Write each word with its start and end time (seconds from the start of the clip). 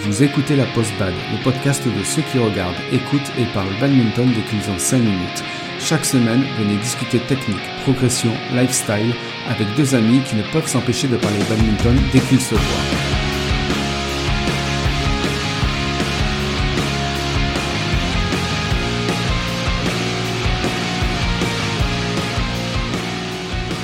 Vous 0.00 0.22
écoutez 0.22 0.54
la 0.54 0.64
Post 0.66 0.92
Bad, 0.96 1.12
le 1.32 1.42
podcast 1.42 1.84
de 1.84 2.04
ceux 2.04 2.22
qui 2.22 2.38
regardent, 2.38 2.76
écoutent 2.92 3.32
et 3.36 3.44
parlent 3.52 3.78
badminton 3.80 4.28
dès 4.32 4.42
qu'ils 4.42 4.70
ont 4.70 4.78
5 4.78 4.98
minutes. 4.98 5.42
Chaque 5.80 6.04
semaine, 6.04 6.44
venez 6.56 6.76
discuter 6.76 7.18
technique, 7.18 7.58
progression, 7.82 8.30
lifestyle 8.54 9.12
avec 9.48 9.66
deux 9.76 9.96
amis 9.96 10.20
qui 10.22 10.36
ne 10.36 10.42
peuvent 10.52 10.68
s'empêcher 10.68 11.08
de 11.08 11.16
parler 11.16 11.38
badminton 11.48 11.96
dès 12.12 12.20
qu'ils 12.20 12.40
se 12.40 12.54
voient. 12.54 13.08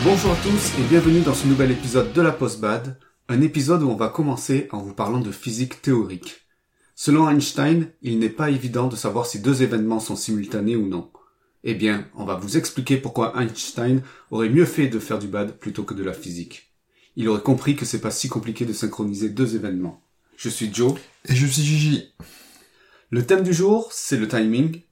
Bonjour 0.05 0.31
à 0.31 0.37
tous 0.37 0.79
et 0.79 0.83
bienvenue 0.89 1.21
dans 1.21 1.35
ce 1.35 1.47
nouvel 1.49 1.73
épisode 1.73 2.13
de 2.13 2.23
la 2.23 2.31
Post 2.31 2.61
Bad, 2.61 2.97
un 3.29 3.41
épisode 3.41 3.83
où 3.83 3.89
on 3.89 3.97
va 3.97 4.09
commencer 4.09 4.69
en 4.71 4.83
vous 4.83 4.93
parlant 4.93 5.21
de 5.21 5.33
physique 5.33 5.81
théorique. 5.81 6.43
Selon 6.95 7.29
Einstein, 7.29 7.89
il 8.03 8.19
n'est 8.19 8.29
pas 8.29 8.51
évident 8.51 8.87
de 8.87 8.97
savoir 8.97 9.27
si 9.27 9.41
deux 9.41 9.63
événements 9.63 10.01
sont 10.01 10.15
simultanés 10.15 10.77
ou 10.77 10.87
non. 10.87 11.11
Eh 11.65 11.75
bien, 11.75 12.07
on 12.15 12.27
va 12.27 12.37
vous 12.37 12.59
expliquer 12.59 12.99
pourquoi 12.99 13.41
Einstein 13.41 14.03
aurait 14.31 14.51
mieux 14.51 14.67
fait 14.67 14.89
de 14.89 14.99
faire 14.99 15.19
du 15.19 15.27
bad 15.27 15.59
plutôt 15.59 15.85
que 15.85 15.95
de 15.95 16.05
la 16.05 16.13
physique. 16.13 16.75
Il 17.17 17.29
aurait 17.29 17.41
compris 17.41 17.77
que 17.77 17.87
c'est 17.87 18.01
pas 18.01 18.11
si 18.11 18.29
compliqué 18.29 18.67
de 18.67 18.75
synchroniser 18.75 19.31
deux 19.31 19.57
événements. 19.57 20.03
Je 20.37 20.51
suis 20.51 20.73
Joe. 20.73 20.95
Et 21.27 21.35
je 21.35 21.47
suis 21.47 21.63
Gigi. 21.63 22.13
Le 23.11 23.25
thème 23.25 23.43
du 23.43 23.55
jour, 23.55 23.89
c'est 23.93 24.19
le 24.19 24.29
timing. 24.29 24.83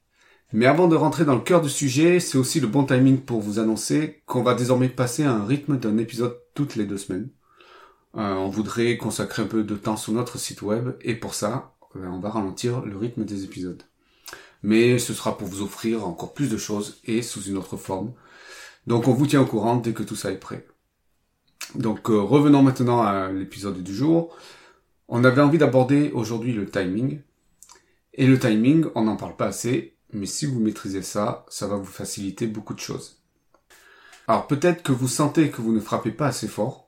Mais 0.55 0.67
avant 0.67 0.89
de 0.89 0.97
rentrer 0.97 1.27
dans 1.27 1.35
le 1.35 1.41
cœur 1.41 1.61
du 1.61 1.69
sujet, 1.69 2.21
c'est 2.21 2.39
aussi 2.39 2.61
le 2.61 2.67
bon 2.67 2.85
timing 2.85 3.19
pour 3.21 3.41
vous 3.41 3.59
annoncer 3.59 4.23
qu'on 4.25 4.43
va 4.43 4.55
désormais 4.55 4.89
passer 4.89 5.25
à 5.25 5.33
un 5.33 5.45
rythme 5.45 5.79
d'un 5.79 5.99
épisode 5.99 6.39
toutes 6.55 6.77
les 6.77 6.87
deux 6.87 6.99
semaines. 6.99 7.29
Euh, 8.17 8.35
on 8.35 8.49
voudrait 8.49 8.97
consacrer 8.97 9.43
un 9.43 9.47
peu 9.47 9.65
de 9.65 9.75
temps 9.75 9.97
sur 9.97 10.13
notre 10.13 10.39
site 10.39 10.63
web 10.63 10.91
et 11.01 11.15
pour 11.15 11.35
ça, 11.35 11.75
euh, 11.97 12.07
on 12.07 12.19
va 12.19 12.31
ralentir 12.31 12.83
le 12.83 12.97
rythme 12.97 13.25
des 13.25 13.45
épisodes. 13.45 13.83
Mais 14.63 14.99
ce 14.99 15.15
sera 15.15 15.39
pour 15.39 15.49
vous 15.49 15.63
offrir 15.63 16.07
encore 16.07 16.35
plus 16.35 16.51
de 16.51 16.57
choses 16.57 17.01
et 17.05 17.23
sous 17.23 17.43
une 17.43 17.57
autre 17.57 17.77
forme. 17.77 18.13
Donc 18.87 19.09
on 19.09 19.15
vous 19.15 19.27
tient 19.27 19.41
au 19.41 19.47
courant 19.47 19.77
dès 19.77 19.93
que 19.93 20.03
tout 20.03 20.17
ça 20.17 20.31
est 20.31 20.39
prêt. 20.39 20.67
Donc 21.75 22.11
euh, 22.11 22.21
revenons 22.21 22.63
maintenant 22.63 23.03
à 23.03 23.31
l'épisode 23.31 23.83
du 23.83 23.95
jour. 23.95 24.37
On 25.09 25.25
avait 25.25 25.43
envie 25.43 25.59
d'aborder 25.59 26.11
aujourd'hui 26.13 26.53
le 26.53 26.69
timing. 26.69 27.21
Et 28.15 28.27
le 28.27 28.39
timing, 28.39 28.87
on 28.95 29.05
n'en 29.05 29.17
parle 29.17 29.37
pas 29.37 29.47
assez, 29.47 29.97
mais 30.13 30.27
si 30.27 30.45
vous 30.45 30.61
maîtrisez 30.61 31.03
ça, 31.03 31.47
ça 31.49 31.67
va 31.67 31.77
vous 31.77 31.85
faciliter 31.85 32.47
beaucoup 32.47 32.75
de 32.75 32.81
choses. 32.81 33.23
Alors 34.29 34.47
peut-être 34.47 34.83
que 34.83 34.93
vous 34.93 35.09
sentez 35.09 35.51
que 35.51 35.63
vous 35.63 35.73
ne 35.73 35.81
frappez 35.81 36.11
pas 36.11 36.27
assez 36.27 36.47
fort, 36.47 36.82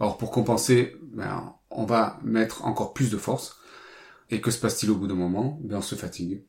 alors 0.00 0.18
pour 0.18 0.30
compenser, 0.30 0.96
ben, 1.02 1.54
on 1.70 1.84
va 1.84 2.18
mettre 2.22 2.64
encore 2.64 2.92
plus 2.92 3.10
de 3.10 3.16
force. 3.16 3.58
Et 4.30 4.40
que 4.40 4.50
se 4.50 4.58
passe-t-il 4.58 4.90
au 4.90 4.96
bout 4.96 5.06
d'un 5.06 5.14
moment? 5.14 5.58
Ben, 5.62 5.76
On 5.76 5.82
se 5.82 5.94
fatigue. 5.94 6.44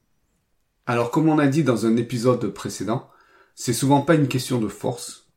Alors 0.86 1.12
comme 1.12 1.30
on 1.30 1.40
a 1.40 1.48
dit 1.48 1.64
dans 1.64 1.86
un 1.86 1.98
épisode 1.98 2.48
précédent, 2.50 3.10
c'est 3.56 3.74
souvent 3.74 4.02
pas 4.02 4.16
une 4.16 4.28
question 4.28 4.60
de 4.60 4.68
force, 4.68 5.28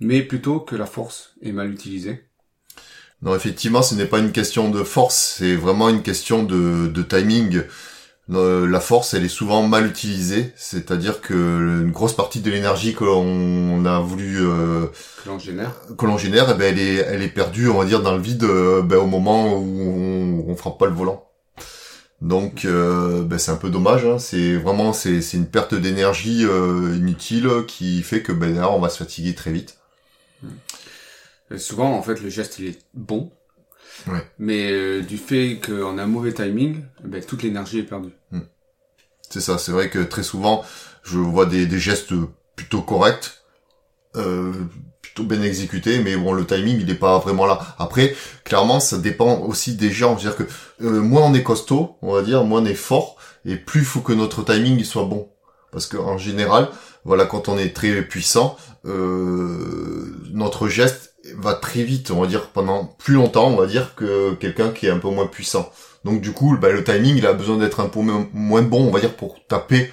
mais 0.00 0.22
plutôt 0.22 0.60
que 0.60 0.76
la 0.76 0.86
force 0.86 1.34
est 1.42 1.52
mal 1.52 1.70
utilisée. 1.70 2.24
Non, 3.22 3.34
effectivement, 3.34 3.82
ce 3.82 3.94
n'est 3.94 4.06
pas 4.06 4.18
une 4.18 4.32
question 4.32 4.70
de 4.70 4.82
force, 4.82 5.36
c'est 5.38 5.56
vraiment 5.56 5.88
une 5.88 6.02
question 6.02 6.42
de 6.42 7.02
timing. 7.02 7.62
Euh, 8.30 8.66
la 8.66 8.80
force, 8.80 9.12
elle 9.12 9.24
est 9.24 9.28
souvent 9.28 9.66
mal 9.68 9.86
utilisée, 9.86 10.54
c'est-à-dire 10.56 11.20
que 11.20 11.34
une 11.34 11.90
grosse 11.90 12.14
partie 12.14 12.40
de 12.40 12.50
l'énergie 12.50 12.94
que 12.94 13.04
l'on 13.04 13.84
a 13.84 14.00
voulu 14.00 14.38
euh, 14.40 14.86
que 15.22 15.28
l'on 15.28 15.38
génère, 15.38 15.72
que 15.98 16.06
l'on 16.06 16.16
génère, 16.16 16.46
eh 16.50 16.54
ben, 16.54 16.72
elle 16.72 16.78
est, 16.78 16.94
elle 16.94 17.20
est 17.20 17.28
perdue, 17.28 17.68
on 17.68 17.78
va 17.78 17.84
dire, 17.84 18.02
dans 18.02 18.16
le 18.16 18.22
vide, 18.22 18.44
euh, 18.44 18.80
ben, 18.80 18.96
au 18.96 19.06
moment 19.06 19.58
où 19.58 19.78
on, 19.78 20.46
on 20.48 20.56
frappe 20.56 20.78
pas 20.78 20.86
le 20.86 20.94
volant. 20.94 21.28
Donc, 22.22 22.64
euh, 22.64 23.22
ben, 23.22 23.38
c'est 23.38 23.50
un 23.50 23.56
peu 23.56 23.68
dommage. 23.68 24.06
Hein. 24.06 24.18
C'est 24.18 24.56
vraiment, 24.56 24.94
c'est, 24.94 25.20
c'est 25.20 25.36
une 25.36 25.46
perte 25.46 25.74
d'énergie 25.74 26.44
inutile 26.44 27.50
qui 27.68 28.02
fait 28.02 28.22
que 28.22 28.32
ben, 28.32 28.58
on 28.64 28.80
va 28.80 28.88
se 28.88 28.96
fatiguer 28.96 29.34
très 29.34 29.52
vite. 29.52 29.76
Et 31.50 31.58
souvent, 31.58 31.92
en 31.92 32.00
fait, 32.00 32.22
le 32.22 32.30
geste 32.30 32.58
il 32.58 32.68
est 32.68 32.78
bon, 32.94 33.30
mais 34.38 34.70
euh, 34.70 35.02
du 35.02 35.16
fait 35.16 35.60
qu'on 35.64 35.98
a 35.98 36.02
un 36.02 36.06
mauvais 36.06 36.32
timing, 36.32 36.82
ben, 37.02 37.24
toute 37.24 37.42
l'énergie 37.42 37.78
est 37.78 37.84
perdue. 37.84 38.12
Hmm. 38.30 38.40
C'est 39.30 39.40
ça, 39.40 39.58
c'est 39.58 39.72
vrai 39.72 39.90
que 39.90 39.98
très 39.98 40.22
souvent, 40.22 40.64
je 41.02 41.18
vois 41.18 41.46
des, 41.46 41.66
des 41.66 41.78
gestes 41.78 42.12
plutôt 42.56 42.82
corrects, 42.82 43.42
euh, 44.16 44.52
plutôt 45.02 45.24
bien 45.24 45.42
exécutés, 45.42 46.02
mais 46.02 46.16
bon, 46.16 46.32
le 46.32 46.46
timing, 46.46 46.78
il 46.80 46.86
n'est 46.86 46.94
pas 46.94 47.18
vraiment 47.18 47.46
là. 47.46 47.74
Après, 47.78 48.14
clairement, 48.44 48.80
ça 48.80 48.98
dépend 48.98 49.40
aussi 49.40 49.76
des 49.76 49.90
gens. 49.90 50.16
C'est-à-dire 50.18 50.36
que 50.36 50.52
euh, 50.84 51.00
moins 51.00 51.22
on 51.22 51.34
est 51.34 51.42
costaud, 51.42 51.96
on 52.02 52.12
va 52.12 52.22
dire, 52.22 52.44
moins 52.44 52.62
on 52.62 52.66
est 52.66 52.74
fort, 52.74 53.16
et 53.44 53.56
plus 53.56 53.80
il 53.80 53.86
faut 53.86 54.00
que 54.00 54.12
notre 54.12 54.42
timing 54.44 54.78
il 54.78 54.86
soit 54.86 55.04
bon. 55.04 55.28
Parce 55.72 55.86
qu'en 55.86 56.18
général, 56.18 56.68
voilà, 57.04 57.26
quand 57.26 57.48
on 57.48 57.58
est 57.58 57.74
très 57.74 58.02
puissant, 58.02 58.56
euh, 58.86 60.16
notre 60.32 60.68
geste 60.68 61.13
va 61.36 61.54
très 61.54 61.82
vite, 61.82 62.10
on 62.10 62.20
va 62.20 62.26
dire 62.26 62.48
pendant 62.50 62.84
plus 62.84 63.14
longtemps, 63.14 63.48
on 63.48 63.56
va 63.56 63.66
dire 63.66 63.94
que 63.94 64.34
quelqu'un 64.34 64.70
qui 64.70 64.86
est 64.86 64.90
un 64.90 64.98
peu 64.98 65.08
moins 65.08 65.26
puissant. 65.26 65.70
Donc 66.04 66.20
du 66.20 66.32
coup, 66.32 66.56
bah, 66.58 66.70
le 66.70 66.84
timing, 66.84 67.16
il 67.16 67.26
a 67.26 67.32
besoin 67.32 67.56
d'être 67.56 67.80
un 67.80 67.88
peu 67.88 68.00
moins 68.00 68.62
bon, 68.62 68.88
on 68.88 68.90
va 68.90 69.00
dire, 69.00 69.14
pour 69.16 69.44
taper 69.46 69.90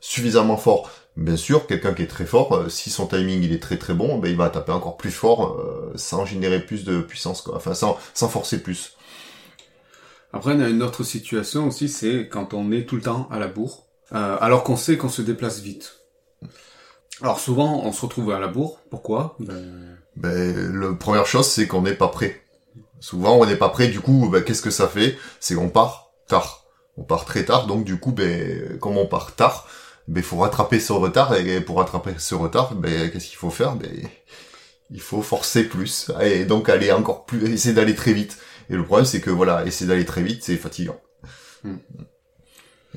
suffisamment 0.00 0.56
fort. 0.56 0.90
Bien 1.16 1.36
sûr, 1.36 1.66
quelqu'un 1.66 1.94
qui 1.94 2.02
est 2.02 2.06
très 2.06 2.26
fort, 2.26 2.54
euh, 2.54 2.68
si 2.68 2.90
son 2.90 3.08
timing 3.08 3.42
il 3.42 3.52
est 3.52 3.60
très 3.60 3.76
très 3.76 3.92
bon, 3.92 4.18
ben 4.18 4.30
il 4.30 4.36
va 4.36 4.50
taper 4.50 4.70
encore 4.70 4.96
plus 4.96 5.10
fort 5.10 5.58
euh, 5.58 5.92
sans 5.96 6.24
générer 6.24 6.60
plus 6.64 6.84
de 6.84 7.00
puissance, 7.00 7.42
quoi. 7.42 7.56
enfin 7.56 7.74
sans, 7.74 7.98
sans 8.14 8.28
forcer 8.28 8.62
plus. 8.62 8.96
Après, 10.32 10.52
on 10.52 10.60
a 10.60 10.68
une 10.68 10.82
autre 10.82 11.02
situation 11.02 11.66
aussi, 11.66 11.88
c'est 11.88 12.28
quand 12.28 12.54
on 12.54 12.70
est 12.70 12.84
tout 12.84 12.94
le 12.94 13.02
temps 13.02 13.28
à 13.32 13.40
la 13.40 13.48
bourre, 13.48 13.86
euh, 14.12 14.36
alors 14.40 14.62
qu'on 14.62 14.76
sait 14.76 14.96
qu'on 14.96 15.08
se 15.08 15.22
déplace 15.22 15.58
vite. 15.58 15.96
Alors 17.20 17.40
souvent, 17.40 17.82
on 17.84 17.90
se 17.90 18.02
retrouve 18.02 18.30
à 18.30 18.38
la 18.38 18.46
bourre. 18.46 18.78
Pourquoi? 18.88 19.34
Ben... 19.40 19.97
ben 20.18 20.80
la 20.80 20.92
première 20.94 21.26
chose, 21.26 21.46
c'est 21.46 21.66
qu'on 21.66 21.82
n'est 21.82 21.94
pas 21.94 22.08
prêt. 22.08 22.42
Souvent, 23.00 23.36
on 23.36 23.46
n'est 23.46 23.56
pas 23.56 23.68
prêt. 23.68 23.88
Du 23.88 24.00
coup, 24.00 24.28
ben, 24.28 24.42
qu'est-ce 24.42 24.62
que 24.62 24.70
ça 24.70 24.88
fait? 24.88 25.16
C'est 25.38 25.54
qu'on 25.54 25.68
part 25.68 26.10
tard. 26.26 26.64
On 26.96 27.04
part 27.04 27.24
très 27.24 27.44
tard. 27.44 27.66
Donc, 27.66 27.84
du 27.84 27.98
coup, 27.98 28.10
ben, 28.10 28.78
comme 28.78 28.96
on 28.96 29.06
part 29.06 29.36
tard, 29.36 29.68
ben, 30.08 30.22
faut 30.22 30.38
rattraper 30.38 30.80
ce 30.80 30.92
retard. 30.92 31.34
Et 31.36 31.60
pour 31.60 31.78
rattraper 31.78 32.14
ce 32.18 32.34
retard, 32.34 32.74
ben, 32.74 33.10
qu'est-ce 33.10 33.28
qu'il 33.28 33.36
faut 33.36 33.50
faire? 33.50 33.76
Ben, 33.76 33.90
il 34.90 35.00
faut 35.00 35.22
forcer 35.22 35.64
plus. 35.64 36.10
Et 36.20 36.44
donc, 36.44 36.68
aller 36.68 36.90
encore 36.90 37.24
plus, 37.24 37.52
essayer 37.52 37.74
d'aller 37.74 37.94
très 37.94 38.12
vite. 38.12 38.38
Et 38.70 38.74
le 38.74 38.84
problème, 38.84 39.06
c'est 39.06 39.20
que 39.20 39.30
voilà, 39.30 39.64
essayer 39.66 39.86
d'aller 39.86 40.04
très 40.04 40.22
vite, 40.22 40.42
c'est 40.42 40.56
fatigant. 40.56 41.00
Hmm. 41.62 41.76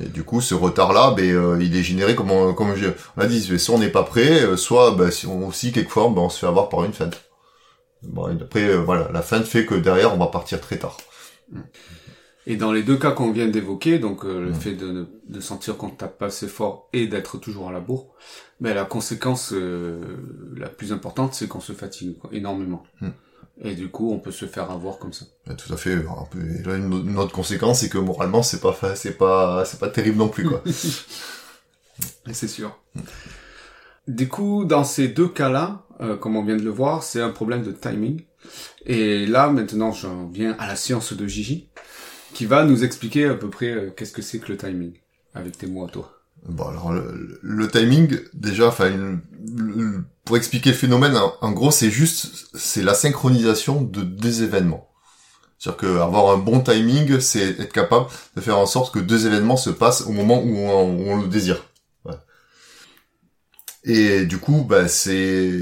Et 0.02 0.08
du 0.08 0.24
coup, 0.24 0.42
ce 0.42 0.56
retard-là, 0.56 1.14
ben, 1.16 1.30
euh, 1.30 1.58
il 1.62 1.76
est 1.76 1.84
généré 1.84 2.16
comme 2.16 2.32
on, 2.32 2.54
comme 2.54 2.76
je, 2.76 2.88
on 3.18 3.22
a 3.22 3.28
dit, 3.28 3.60
soit 3.60 3.76
on 3.76 3.80
n'est 3.80 3.90
pas 3.90 4.04
prêt, 4.04 4.44
euh, 4.44 4.58
soit 4.58 4.92
ben, 4.96 5.12
si 5.12 5.28
on, 5.28 5.48
aussi 5.48 5.72
quelquefois 5.72 6.10
ben, 6.10 6.22
on 6.22 6.30
se 6.30 6.40
fait 6.40 6.48
avoir 6.48 6.70
par 6.70 6.84
une 6.86 6.94
feinte. 6.94 7.24
Bon, 8.04 8.26
après, 8.26 8.64
euh, 8.64 8.78
voilà, 8.78 9.10
la 9.12 9.22
feinte 9.22 9.46
fait 9.46 9.66
que 9.66 9.76
derrière 9.76 10.14
on 10.14 10.18
va 10.18 10.28
partir 10.28 10.60
très 10.60 10.78
tard. 10.78 10.98
Et 12.48 12.56
dans 12.56 12.72
les 12.72 12.82
deux 12.82 12.98
cas 12.98 13.12
qu'on 13.12 13.32
vient 13.32 13.48
d'évoquer, 13.48 14.00
donc 14.00 14.24
le 14.24 14.50
mm. 14.50 14.56
fait 14.56 14.74
de, 14.74 15.08
de 15.28 15.40
sentir 15.40 15.78
qu'on 15.78 15.90
tape 15.90 16.18
pas 16.18 16.28
assez 16.28 16.48
fort 16.48 16.90
et 16.94 17.06
d'être 17.06 17.38
toujours 17.38 17.70
à 17.70 17.72
la 17.72 17.80
bourre, 17.80 18.08
ben, 18.60 18.74
la 18.74 18.86
conséquence 18.86 19.54
la 20.56 20.70
plus 20.70 20.94
importante, 20.94 21.36
c'est 21.36 21.48
qu'on 21.48 21.60
se 21.60 21.74
fatigue 21.74 22.16
énormément. 22.32 22.84
Mm. 23.02 23.10
Et 23.64 23.76
du 23.76 23.90
coup, 23.90 24.12
on 24.12 24.20
peut 24.20 24.32
se 24.32 24.46
faire 24.46 24.72
avoir 24.72 24.98
comme 24.98 25.14
ça. 25.14 25.26
tout 25.56 25.72
à 25.72 25.78
fait. 25.78 25.94
Et 25.94 26.64
là, 26.64 26.78
une, 26.78 27.18
autre 27.18 27.32
conséquence, 27.32 27.82
c'est 27.82 27.90
que 27.90 28.00
moralement, 28.00 28.42
c'est 28.42 28.60
pas, 28.60 28.76
c'est 28.96 29.18
pas, 29.18 29.64
c'est 29.66 29.80
pas 29.80 29.90
terrible 29.90 30.18
non 30.18 30.30
plus, 30.30 30.48
quoi. 30.48 30.64
c'est 32.32 32.48
sûr. 32.48 32.76
Du 34.08 34.28
coup, 34.28 34.66
dans 34.66 34.84
ces 34.84 35.08
deux 35.08 35.28
cas-là, 35.28 35.86
euh, 36.02 36.18
comme 36.18 36.36
on 36.36 36.44
vient 36.44 36.58
de 36.58 36.64
le 36.64 36.72
voir, 36.72 37.04
c'est 37.04 37.22
un 37.22 37.30
problème 37.30 37.62
de 37.62 37.72
timing. 37.72 38.24
Et 38.88 39.28
là, 39.28 39.52
maintenant, 39.52 39.92
j'en 39.92 40.28
viens 40.28 40.56
à 40.58 40.66
la 40.66 40.76
science 40.76 41.14
de 41.14 41.28
Gigi, 41.28 41.70
qui 42.34 42.48
va 42.48 42.64
nous 42.64 42.84
expliquer 42.84 43.26
à 43.28 43.36
peu 43.36 43.52
près 43.52 43.70
euh, 43.70 43.92
qu'est-ce 43.92 44.12
que 44.12 44.24
c'est 44.24 44.40
que 44.40 44.52
le 44.52 44.58
timing, 44.58 44.94
avec 45.36 45.60
tes 45.60 45.68
mots 45.68 45.86
à 45.86 45.90
toi. 45.90 46.21
Bon 46.48 46.68
alors 46.68 46.92
le, 46.92 47.68
timing 47.68 48.18
déjà, 48.34 48.68
enfin 48.68 49.20
pour 50.26 50.38
expliquer 50.38 50.72
le 50.72 50.76
phénomène, 50.76 51.16
en, 51.42 51.52
gros 51.52 51.72
c'est 51.72 51.92
juste 51.92 52.48
c'est 52.56 52.82
la 52.82 52.96
synchronisation 52.96 53.82
de 53.82 54.02
des 54.02 54.44
événements. 54.44 54.88
C'est-à-dire 55.60 55.78
que 55.78 56.00
avoir 56.00 56.32
un 56.32 56.38
bon 56.38 56.62
timing, 56.62 57.20
c'est 57.20 57.60
être 57.60 57.72
capable 57.72 58.08
de 58.36 58.42
faire 58.42 58.58
en 58.58 58.66
sorte 58.66 58.92
que 58.92 59.00
deux 59.00 59.28
événements 59.28 59.58
se 59.58 59.70
passent 59.70 60.02
au 60.02 60.12
moment 60.12 60.42
où 60.42 60.58
on, 60.58 61.22
le 61.22 61.28
désire. 61.28 61.64
Et 63.84 64.26
du 64.26 64.38
coup, 64.40 64.66
bah, 64.68 64.88
c'est 64.88 65.62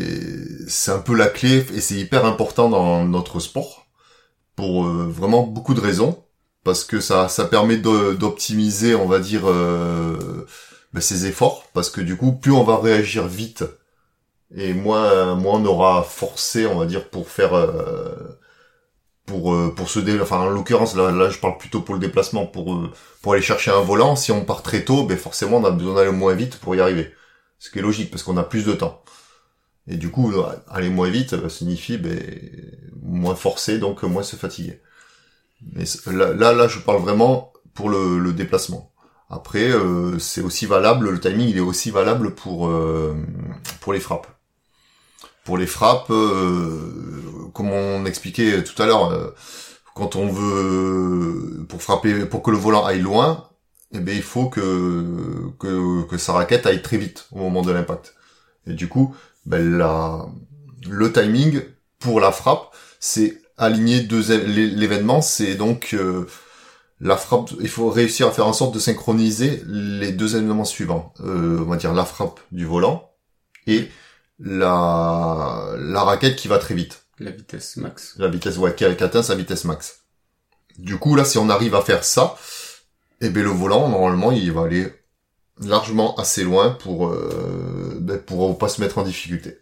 c'est 0.67 0.91
un 0.91 0.99
peu 0.99 1.15
la 1.15 1.27
clé 1.27 1.65
et 1.73 1.81
c'est 1.81 1.95
hyper 1.95 2.25
important 2.25 2.69
dans 2.69 3.05
notre 3.05 3.39
sport 3.39 3.87
pour 4.55 4.85
euh, 4.85 5.07
vraiment 5.09 5.43
beaucoup 5.43 5.73
de 5.73 5.81
raisons 5.81 6.23
parce 6.63 6.83
que 6.83 6.99
ça 6.99 7.29
ça 7.29 7.45
permet 7.45 7.77
d'optimiser, 7.77 8.95
on 8.95 9.07
va 9.07 9.19
dire. 9.19 9.49
Euh, 9.49 10.45
ben, 10.93 11.01
ses 11.01 11.25
efforts, 11.27 11.65
parce 11.73 11.89
que 11.89 12.01
du 12.01 12.17
coup, 12.17 12.33
plus 12.33 12.51
on 12.51 12.63
va 12.63 12.77
réagir 12.77 13.27
vite, 13.27 13.63
et 14.55 14.73
moins, 14.73 15.35
moins 15.35 15.59
on 15.59 15.65
aura 15.65 16.03
forcé, 16.03 16.65
on 16.65 16.79
va 16.79 16.85
dire, 16.85 17.09
pour 17.09 17.29
faire, 17.29 17.53
euh, 17.53 18.39
pour 19.29 19.53
euh, 19.53 19.73
pour 19.75 19.89
se 19.89 19.99
dé... 19.99 20.19
enfin 20.19 20.39
en 20.39 20.49
l'occurrence 20.49 20.95
là, 20.95 21.11
là 21.11 21.29
je 21.29 21.37
parle 21.37 21.57
plutôt 21.57 21.81
pour 21.81 21.93
le 21.93 22.01
déplacement 22.01 22.45
pour 22.47 22.73
euh, 22.73 22.91
pour 23.21 23.33
aller 23.33 23.41
chercher 23.41 23.71
un 23.71 23.81
volant. 23.81 24.15
Si 24.15 24.31
on 24.31 24.43
part 24.43 24.63
très 24.63 24.83
tôt 24.83 25.05
ben 25.05 25.17
forcément 25.17 25.57
on 25.57 25.65
a 25.65 25.71
besoin 25.71 25.95
d'aller 25.95 26.11
moins 26.11 26.33
vite 26.33 26.57
pour 26.57 26.75
y 26.75 26.81
arriver. 26.81 27.13
Ce 27.59 27.69
qui 27.69 27.79
est 27.79 27.81
logique 27.81 28.09
parce 28.09 28.23
qu'on 28.23 28.37
a 28.37 28.43
plus 28.43 28.65
de 28.65 28.73
temps. 28.73 29.03
Et 29.87 29.97
du 29.97 30.09
coup 30.09 30.33
aller 30.67 30.89
moins 30.89 31.09
vite 31.09 31.33
euh, 31.33 31.49
signifie 31.49 31.97
ben, 31.97 32.19
moins 33.03 33.35
forcer 33.35 33.77
donc 33.77 34.03
moins 34.03 34.23
se 34.23 34.35
fatiguer. 34.35 34.81
Mais 35.73 35.83
là 36.07 36.33
là, 36.33 36.53
là 36.53 36.67
je 36.67 36.79
parle 36.79 37.01
vraiment 37.01 37.53
pour 37.75 37.89
le, 37.89 38.17
le 38.19 38.33
déplacement 38.33 38.91
après 39.29 39.71
c'est 40.19 40.41
aussi 40.41 40.65
valable 40.65 41.09
le 41.09 41.19
timing 41.19 41.49
il 41.49 41.57
est 41.57 41.61
aussi 41.61 41.91
valable 41.91 42.33
pour 42.33 42.71
pour 43.79 43.93
les 43.93 43.99
frappes 43.99 44.27
pour 45.49 45.57
les 45.57 45.65
frappes, 45.65 46.11
euh, 46.11 47.49
comme 47.55 47.71
on 47.71 48.05
expliquait 48.05 48.63
tout 48.63 48.79
à 48.79 48.85
l'heure, 48.85 49.11
euh, 49.11 49.33
quand 49.95 50.15
on 50.15 50.27
veut 50.27 51.65
pour 51.67 51.81
frapper, 51.81 52.25
pour 52.25 52.43
que 52.43 52.51
le 52.51 52.57
volant 52.57 52.85
aille 52.85 53.01
loin, 53.01 53.49
eh 53.91 53.99
bien 53.99 54.13
il 54.13 54.21
faut 54.21 54.47
que, 54.47 55.49
que, 55.57 56.03
que 56.03 56.17
sa 56.19 56.33
raquette 56.33 56.67
aille 56.67 56.83
très 56.83 56.97
vite 56.97 57.25
au 57.31 57.39
moment 57.39 57.63
de 57.63 57.71
l'impact. 57.71 58.13
Et 58.67 58.73
du 58.73 58.87
coup, 58.87 59.15
ben, 59.47 59.75
la, 59.75 60.27
le 60.87 61.11
timing 61.11 61.61
pour 61.97 62.19
la 62.19 62.31
frappe, 62.31 62.71
c'est 62.99 63.41
aligner 63.57 64.01
deux 64.01 64.31
l'événement, 64.45 65.23
c'est 65.23 65.55
donc 65.55 65.95
euh, 65.95 66.27
la 66.99 67.17
frappe. 67.17 67.51
Il 67.59 67.69
faut 67.69 67.89
réussir 67.89 68.27
à 68.27 68.31
faire 68.31 68.47
en 68.47 68.53
sorte 68.53 68.73
de 68.73 68.79
synchroniser 68.79 69.63
les 69.67 70.11
deux 70.11 70.35
événements 70.35 70.65
suivants. 70.65 71.13
on 71.19 71.63
va 71.63 71.77
dire 71.77 71.93
la 71.93 72.05
frappe 72.05 72.39
du 72.51 72.65
volant 72.65 73.11
et 73.67 73.89
la, 74.39 75.75
la 75.77 76.03
raquette 76.03 76.35
qui 76.35 76.47
va 76.47 76.57
très 76.57 76.75
vite. 76.75 77.05
La 77.19 77.31
vitesse 77.31 77.77
max. 77.77 78.15
La 78.17 78.29
vitesse, 78.29 78.57
ouais, 78.57 78.73
qui 78.73 78.85
atteint 78.85 79.23
sa 79.23 79.35
vitesse 79.35 79.65
max. 79.65 80.03
Du 80.77 80.97
coup, 80.97 81.15
là, 81.15 81.25
si 81.25 81.37
on 81.37 81.49
arrive 81.49 81.75
à 81.75 81.81
faire 81.81 82.05
ça, 82.05 82.37
eh 83.19 83.29
ben, 83.29 83.43
le 83.43 83.49
volant, 83.49 83.89
normalement, 83.89 84.31
il 84.31 84.51
va 84.51 84.63
aller 84.63 84.93
largement 85.61 86.15
assez 86.15 86.43
loin 86.43 86.71
pour, 86.71 87.09
euh, 87.09 87.97
ben, 87.99 88.17
pour 88.17 88.57
pas 88.57 88.69
se 88.69 88.79
mettre 88.79 88.97
en 88.97 89.03
difficulté. 89.03 89.57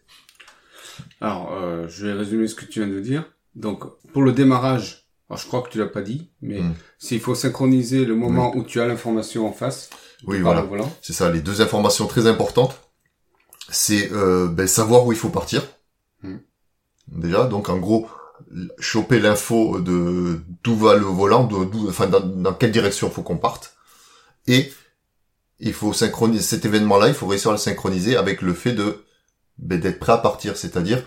Alors, 1.22 1.52
euh, 1.54 1.88
je 1.88 2.06
vais 2.06 2.14
résumer 2.14 2.48
ce 2.48 2.54
que 2.54 2.66
tu 2.66 2.80
viens 2.80 2.90
de 2.90 3.00
dire. 3.00 3.26
Donc, 3.56 3.84
pour 4.14 4.22
le 4.22 4.32
démarrage, 4.32 5.07
alors 5.30 5.40
je 5.40 5.48
crois 5.48 5.62
que 5.62 5.70
tu 5.70 5.78
l'as 5.78 5.88
pas 5.88 6.02
dit, 6.02 6.30
mais 6.42 6.62
hmm. 6.62 6.74
s'il 7.00 7.20
faut 7.20 7.36
synchroniser 7.36 8.06
le 8.06 8.16
moment 8.16 8.56
où 8.56 8.64
tu 8.64 8.80
as 8.80 8.88
l'information 8.88 9.48
en 9.48 9.52
face. 9.52 9.90
Oui, 10.26 10.40
voilà. 10.40 10.66
C'est 11.02 11.14
ça, 11.14 11.30
les 11.30 11.42
deux 11.42 11.62
informations 11.62 12.08
très 12.08 12.28
importantes 12.28 12.88
c'est 13.70 14.12
euh, 14.12 14.48
ben, 14.48 14.68
savoir 14.68 15.06
où 15.06 15.12
il 15.12 15.18
faut 15.18 15.30
partir. 15.30 15.64
Hmm. 16.24 16.38
Déjà, 17.08 17.46
donc 17.46 17.70
en 17.70 17.78
gros, 17.78 18.08
choper 18.80 19.20
l'info 19.20 19.80
de 19.80 20.42
d'où 20.64 20.76
va 20.76 20.96
le 20.96 21.06
volant, 21.06 21.44
d'où, 21.44 21.88
enfin 21.90 22.08
dans, 22.08 22.54
quelle 22.54 22.72
direction 22.72 23.10
faut 23.10 23.24
qu'on 23.24 23.38
parte. 23.38 23.76
Et 24.48 24.72
il 25.60 25.74
faut 25.74 25.94
synchroniser 25.94 26.44
cet 26.44 26.66
événement-là, 26.66 27.08
il 27.08 27.14
faut 27.14 27.28
réussir 27.28 27.50
à 27.52 27.54
le 27.54 27.60
synchroniser 27.60 28.16
avec 28.16 28.42
le 28.42 28.54
fait 28.54 28.74
de 28.74 29.04
ben, 29.58 29.80
d'être 29.80 30.00
prêt 30.00 30.14
à 30.14 30.18
partir, 30.18 30.56
c'est-à-dire 30.56 31.04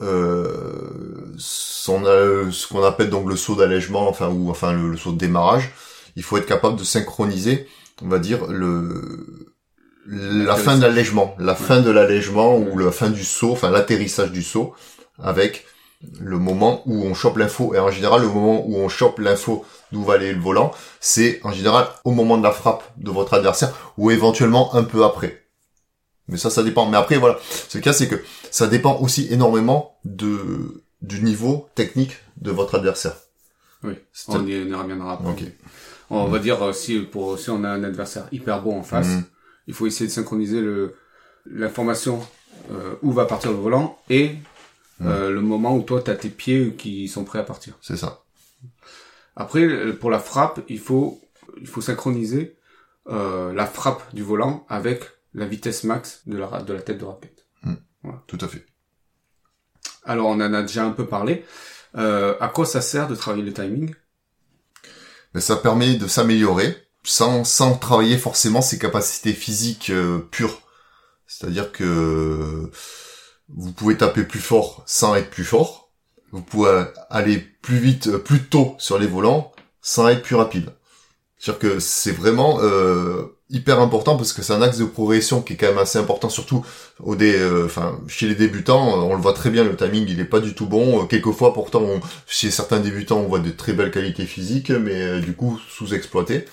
euh, 0.00 1.34
son, 1.36 2.04
euh, 2.04 2.50
ce 2.50 2.66
qu'on 2.66 2.82
appelle 2.82 3.10
donc 3.10 3.28
le 3.28 3.36
saut 3.36 3.56
d'allègement, 3.56 4.08
enfin 4.08 4.28
ou 4.28 4.50
enfin 4.50 4.72
le 4.72 4.96
saut 4.96 5.12
de 5.12 5.18
démarrage. 5.18 5.70
Il 6.16 6.22
faut 6.22 6.36
être 6.36 6.46
capable 6.46 6.76
de 6.76 6.84
synchroniser, 6.84 7.66
on 8.02 8.08
va 8.08 8.18
dire 8.18 8.46
le 8.46 9.50
la 10.06 10.56
fin 10.56 10.76
de 10.76 10.82
l'allègement, 10.82 11.34
la 11.38 11.54
fin 11.54 11.80
de 11.80 11.90
l'allègement 11.90 12.56
ou 12.56 12.78
la 12.78 12.90
fin 12.90 13.10
du 13.10 13.24
saut, 13.24 13.52
enfin 13.52 13.70
l'atterrissage 13.70 14.32
du 14.32 14.42
saut, 14.42 14.74
avec 15.22 15.66
le 16.18 16.38
moment 16.38 16.82
où 16.86 17.04
on 17.04 17.14
chope 17.14 17.36
l'info. 17.36 17.74
Et 17.74 17.78
en 17.78 17.90
général, 17.90 18.22
le 18.22 18.28
moment 18.28 18.64
où 18.66 18.76
on 18.76 18.88
chope 18.88 19.18
l'info 19.18 19.64
d'où 19.92 20.02
va 20.02 20.14
aller 20.14 20.32
le 20.32 20.40
volant, 20.40 20.72
c'est 21.00 21.40
en 21.44 21.52
général 21.52 21.86
au 22.04 22.12
moment 22.12 22.38
de 22.38 22.42
la 22.42 22.52
frappe 22.52 22.82
de 22.96 23.10
votre 23.10 23.34
adversaire 23.34 23.72
ou 23.98 24.10
éventuellement 24.10 24.74
un 24.74 24.84
peu 24.84 25.04
après. 25.04 25.39
Mais 26.30 26.38
ça, 26.38 26.48
ça 26.50 26.62
dépend. 26.62 26.88
Mais 26.88 26.96
après, 26.96 27.16
voilà. 27.16 27.38
Ce 27.68 27.78
cas, 27.78 27.92
c'est 27.92 28.08
que 28.08 28.16
ça 28.50 28.66
dépend 28.66 28.98
aussi 29.00 29.28
énormément 29.30 29.98
de 30.04 30.82
du 31.02 31.22
niveau 31.22 31.68
technique 31.74 32.16
de 32.40 32.50
votre 32.50 32.74
adversaire. 32.74 33.16
Oui, 33.82 33.94
on 34.28 34.46
y, 34.46 34.74
reviendra 34.74 35.14
après. 35.14 35.56
On 36.10 36.26
va 36.26 36.38
dire 36.38 36.62
euh, 36.62 36.72
si 36.72 36.98
pour 36.98 37.38
si 37.38 37.50
on 37.50 37.64
a 37.64 37.68
un 37.68 37.84
adversaire 37.84 38.26
hyper 38.32 38.62
bon 38.62 38.78
en 38.78 38.82
face. 38.82 39.08
Mhm 39.08 39.24
il 39.70 39.74
faut 39.74 39.86
essayer 39.86 40.06
de 40.06 40.12
synchroniser 40.12 40.60
le 40.60 40.96
l'information 41.46 42.20
euh, 42.70 42.96
où 43.02 43.12
va 43.12 43.24
partir 43.24 43.50
le 43.52 43.56
volant 43.56 43.98
et 44.10 44.34
euh, 45.00 45.30
le 45.30 45.40
moment 45.40 45.74
où 45.74 45.82
toi 45.82 46.02
tu 46.02 46.10
as 46.10 46.16
tes 46.16 46.28
pieds 46.28 46.74
qui 46.74 47.08
sont 47.08 47.24
prêts 47.24 47.38
à 47.38 47.44
partir. 47.44 47.78
C'est 47.80 47.96
ça. 47.96 48.24
Après 49.36 49.92
pour 49.94 50.10
la 50.10 50.18
frappe, 50.18 50.60
il 50.68 50.80
faut 50.80 51.20
il 51.60 51.68
faut 51.68 51.80
synchroniser 51.80 52.56
euh, 53.08 53.52
la 53.52 53.64
frappe 53.64 54.02
du 54.12 54.22
volant 54.22 54.66
avec 54.68 55.04
la 55.34 55.46
vitesse 55.46 55.84
max 55.84 56.22
de 56.26 56.36
la 56.36 56.62
de 56.62 56.72
la 56.72 56.82
tête 56.82 56.98
de 56.98 57.04
raquette. 57.04 57.46
Hmm. 57.62 57.74
Tout 58.26 58.38
à 58.40 58.48
fait. 58.48 58.66
Alors 60.04 60.26
on 60.26 60.40
en 60.40 60.54
a 60.54 60.62
déjà 60.62 60.84
un 60.84 60.92
peu 60.92 61.06
parlé. 61.06 61.44
à 61.94 62.50
quoi 62.52 62.66
ça 62.66 62.80
sert 62.80 63.08
de 63.08 63.14
travailler 63.14 63.44
le 63.44 63.52
timing? 63.52 63.94
Mais 65.34 65.40
ça 65.40 65.56
permet 65.56 65.94
de 65.94 66.08
s'améliorer 66.08 66.76
sans, 67.02 67.44
sans 67.44 67.76
travailler 67.76 68.18
forcément 68.18 68.62
ses 68.62 68.78
capacités 68.78 69.32
physiques 69.32 69.90
euh, 69.90 70.18
pures. 70.30 70.62
C'est-à-dire 71.26 71.72
que 71.72 72.70
vous 73.48 73.72
pouvez 73.72 73.96
taper 73.96 74.24
plus 74.24 74.40
fort 74.40 74.82
sans 74.86 75.14
être 75.14 75.30
plus 75.30 75.44
fort. 75.44 75.92
Vous 76.32 76.42
pouvez 76.42 76.84
aller 77.08 77.38
plus 77.38 77.78
vite, 77.78 78.08
euh, 78.08 78.18
plus 78.18 78.44
tôt 78.44 78.74
sur 78.78 78.98
les 78.98 79.06
volants 79.06 79.52
sans 79.80 80.08
être 80.08 80.22
plus 80.22 80.36
rapide. 80.36 80.70
C'est-à-dire 81.38 81.58
que 81.58 81.80
c'est 81.80 82.12
vraiment 82.12 82.58
euh, 82.60 83.38
hyper 83.50 83.80
important 83.80 84.16
parce 84.16 84.32
que 84.32 84.42
c'est 84.42 84.52
un 84.52 84.62
axe 84.62 84.78
de 84.78 84.84
progression 84.84 85.42
qui 85.42 85.54
est 85.54 85.56
quand 85.56 85.68
même 85.68 85.78
assez 85.78 85.98
important, 85.98 86.28
surtout 86.28 86.64
au 87.02 87.16
dé, 87.16 87.34
euh, 87.36 87.68
chez 88.08 88.26
les 88.26 88.34
débutants, 88.34 89.04
on 89.04 89.14
le 89.14 89.20
voit 89.20 89.32
très 89.32 89.50
bien, 89.50 89.64
le 89.64 89.76
timing 89.76 90.06
il 90.08 90.20
est 90.20 90.24
pas 90.24 90.40
du 90.40 90.54
tout 90.54 90.66
bon. 90.66 91.06
Quelquefois 91.06 91.52
pourtant, 91.52 91.84
chez 92.26 92.50
certains 92.50 92.80
débutants, 92.80 93.18
on 93.18 93.28
voit 93.28 93.40
de 93.40 93.50
très 93.50 93.72
belles 93.72 93.90
qualités 93.90 94.26
physiques, 94.26 94.70
mais 94.70 95.20
du 95.20 95.34
coup 95.34 95.58
sous-exploitées. 95.68 96.46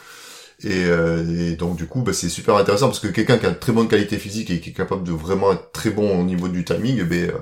Et, 0.64 0.86
euh, 0.86 1.52
et, 1.52 1.56
donc 1.56 1.76
du 1.76 1.86
coup, 1.86 2.02
bah, 2.02 2.14
c'est 2.14 2.30
super 2.30 2.56
intéressant 2.56 2.88
parce 2.88 3.00
que 3.00 3.08
quelqu'un 3.08 3.38
qui 3.38 3.46
a 3.46 3.50
une 3.50 3.60
très 3.60 3.72
bonne 3.72 3.88
qualité 3.88 4.18
physique 4.18 4.50
et 4.50 4.60
qui 4.60 4.72
est 4.72 4.74
capable 4.74 5.04
de 5.04 5.12
vraiment 5.12 5.54
être 5.54 5.72
très 5.72 5.92
bon 5.92 6.20
au 6.20 6.24
niveau 6.24 6.48
du 6.48 6.66
timing, 6.66 6.98
eh 7.02 7.04
ben, 7.04 7.30
euh, 7.30 7.34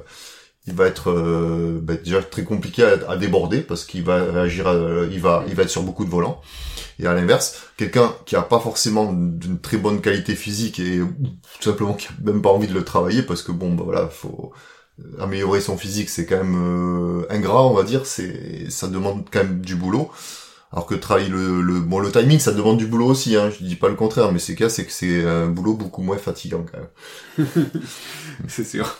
il 0.67 0.73
va 0.73 0.87
être 0.87 1.11
euh, 1.11 1.79
bah, 1.81 1.95
déjà 1.95 2.21
très 2.23 2.43
compliqué 2.43 2.83
à, 2.83 3.11
à 3.11 3.17
déborder 3.17 3.61
parce 3.61 3.85
qu'il 3.85 4.03
va 4.03 4.23
réagir, 4.23 4.67
il 5.11 5.19
va, 5.19 5.43
il 5.47 5.55
va 5.55 5.63
être 5.63 5.69
sur 5.69 5.83
beaucoup 5.83 6.05
de 6.05 6.09
volants. 6.09 6.41
Et 6.99 7.07
à 7.07 7.13
l'inverse, 7.13 7.63
quelqu'un 7.77 8.13
qui 8.25 8.35
a 8.35 8.41
pas 8.41 8.59
forcément 8.59 9.11
d'une 9.11 9.59
très 9.59 9.77
bonne 9.77 10.01
qualité 10.01 10.33
physique 10.35 10.79
et 10.79 10.99
tout 10.99 11.63
simplement 11.69 11.93
qui 11.93 12.07
a 12.07 12.11
même 12.23 12.41
pas 12.41 12.49
envie 12.49 12.67
de 12.67 12.73
le 12.73 12.83
travailler 12.83 13.21
parce 13.21 13.43
que 13.43 13.51
bon, 13.51 13.73
bah 13.75 13.83
voilà, 13.83 14.07
faut 14.07 14.53
améliorer 15.19 15.59
son 15.59 15.77
physique, 15.77 16.09
c'est 16.09 16.25
quand 16.25 16.37
même 16.37 17.25
ingrat, 17.29 17.67
on 17.67 17.73
va 17.73 17.83
dire. 17.83 18.05
C'est, 18.05 18.69
ça 18.69 18.87
demande 18.87 19.25
quand 19.29 19.43
même 19.43 19.59
du 19.59 19.75
boulot. 19.75 20.09
Alors 20.71 20.85
que 20.85 20.95
travailler 20.95 21.29
le, 21.29 21.61
le, 21.61 21.79
bon 21.79 21.99
le 21.99 22.11
timing 22.11 22.39
ça 22.39 22.51
demande 22.51 22.77
du 22.77 22.85
boulot 22.85 23.05
aussi 23.05 23.37
hein, 23.37 23.49
je 23.49 23.63
dis 23.63 23.75
pas 23.77 23.87
le 23.87 23.95
contraire 23.95 24.33
mais 24.33 24.39
c'est 24.39 24.55
cas 24.55 24.67
c'est 24.67 24.83
que 24.83 24.91
c'est 24.91 25.23
un 25.23 25.47
boulot 25.47 25.73
beaucoup 25.73 26.01
moins 26.01 26.17
fatigant 26.17 26.65
quand 26.69 26.79
même. 26.79 27.47
c'est 28.47 28.65
sûr. 28.65 28.97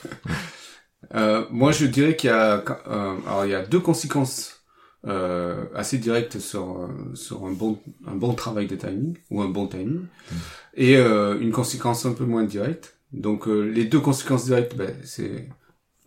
Euh, 1.14 1.46
moi 1.52 1.72
je 1.72 1.86
dirais 1.86 2.16
qu'il 2.16 2.30
y 2.30 2.34
a 2.34 2.64
euh, 2.88 3.18
alors 3.28 3.46
il 3.46 3.52
y 3.52 3.56
a 3.56 3.64
deux 3.64 3.80
conséquences 3.80 4.66
euh, 5.06 5.66
assez 5.76 6.00
directes 6.00 6.40
sur 6.40 6.90
sur 7.14 7.46
un 7.46 7.52
bon 7.52 7.80
un 8.08 8.16
bon 8.16 8.34
travail 8.34 8.66
de 8.66 8.76
timing 8.76 9.16
ou 9.30 9.42
un 9.42 9.50
bon 9.50 9.68
timing 9.68 10.00
mm. 10.00 10.36
et 10.76 10.98
euh, 10.98 11.40
une 11.40 11.52
conséquence 11.52 12.06
un 12.06 12.14
peu 12.14 12.26
moins 12.26 12.44
directe. 12.44 12.98
Donc 13.12 13.48
euh, 13.48 13.62
les 13.62 13.86
deux 13.86 14.00
conséquences 14.00 14.46
directes 14.46 14.76
ben, 14.76 14.96
c'est 15.04 15.48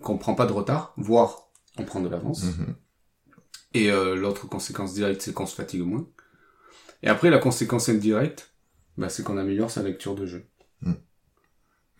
qu'on 0.03 0.19
prend 0.19 0.35
pas 0.35 0.47
de 0.47 0.53
retard 0.53 0.95
voire 0.97 1.49
on 1.79 1.85
prend 1.85 2.01
de 2.01 2.09
l'avance. 2.09 2.45
Mm-hmm. 2.45 2.75
Et 3.75 3.91
euh, 3.91 4.17
l'autre 4.17 4.49
conséquence 4.49 4.95
directe, 4.95 5.23
c'est 5.23 5.33
qu'on 5.33 5.47
se 5.47 5.55
fatigue 5.55 5.83
moins. 5.83 6.09
Et 7.03 7.09
après, 7.09 7.31
la 7.31 7.39
conséquence 7.39 7.89
indirecte, 7.89 8.53
bah, 8.97 9.09
c'est 9.09 9.23
qu'on 9.23 9.37
améliore 9.37 9.71
sa 9.71 9.83
lecture 9.83 10.15
de 10.15 10.27
jeu. 10.27 10.47
Hmm. 10.81 10.95